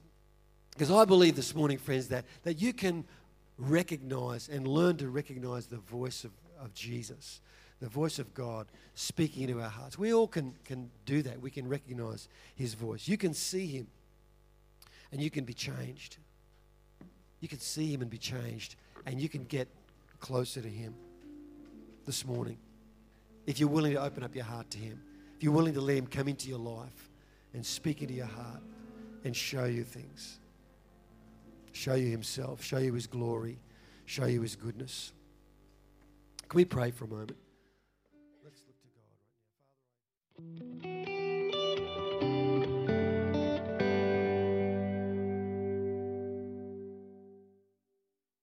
Because 0.73 0.91
I 0.91 1.05
believe 1.05 1.37
this 1.37 1.55
morning, 1.55 1.79
friends, 1.79 2.09
that, 2.09 2.25
that 2.45 2.61
you 2.61 2.73
can 2.73 3.05
recognize 3.59 4.49
and 4.49 4.67
learn 4.67 4.97
to 4.97 5.09
recognize 5.09 5.67
the 5.67 5.77
voice 5.77 6.25
of, 6.25 6.31
of 6.61 6.75
Jesus, 6.75 7.41
the 7.81 7.89
voice 7.89 8.19
of 8.19 8.33
God 8.33 8.67
speaking 8.95 9.43
into 9.43 9.61
our 9.61 9.69
hearts. 9.69 9.99
We 9.99 10.15
all 10.15 10.27
can, 10.27 10.55
can 10.65 10.91
do 11.05 11.23
that. 11.23 11.41
We 11.41 11.51
can 11.51 11.69
recognize 11.69 12.29
his 12.55 12.75
voice. 12.75 13.07
You 13.07 13.19
can 13.19 13.35
see 13.35 13.67
him 13.67 13.89
and 15.11 15.21
you 15.21 15.31
can 15.31 15.45
be 15.45 15.53
changed. 15.53 16.17
You 17.43 17.49
can 17.49 17.59
see 17.59 17.93
him 17.93 18.01
and 18.01 18.11
be 18.11 18.17
changed, 18.17 18.77
and 19.05 19.21
you 19.21 19.29
can 19.29 19.45
get 19.45 19.69
closer 20.19 20.63
to 20.63 20.69
him 20.69 20.95
this 22.07 22.25
morning. 22.25 22.57
If 23.47 23.61
you're 23.61 23.69
willing 23.69 23.93
to 23.93 24.03
open 24.03 24.23
up 24.23 24.35
your 24.35 24.45
heart 24.45 24.71
to 24.71 24.79
him, 24.79 25.03
if 25.37 25.43
you're 25.43 25.53
willing 25.53 25.75
to 25.75 25.83
let 25.83 25.99
him 25.99 26.07
come 26.07 26.29
into 26.29 26.49
your 26.49 26.61
life 26.61 27.11
and 27.53 27.67
speak 27.67 28.01
into 28.01 28.15
your 28.15 28.27
heart 28.27 28.63
and 29.25 29.37
show 29.37 29.67
you 29.67 29.85
things 29.85 30.39
show 31.73 31.95
you 31.95 32.11
himself, 32.11 32.63
show 32.63 32.79
you 32.79 32.93
his 32.93 33.07
glory, 33.07 33.59
show 34.05 34.27
you 34.27 34.43
his 34.43 34.57
goodness. 34.57 35.13
Can 36.49 36.57
we 36.57 36.65
pray 36.65 36.91
for 36.91 37.07
a 37.07 37.09
moment? 37.09 37.37
Let's 38.45 38.63
look 38.67 38.79
to 38.83 38.89
God 38.89 39.03
right 40.39 40.61
now. 40.61 40.61
Father, 40.61 40.71
I- 40.71 40.72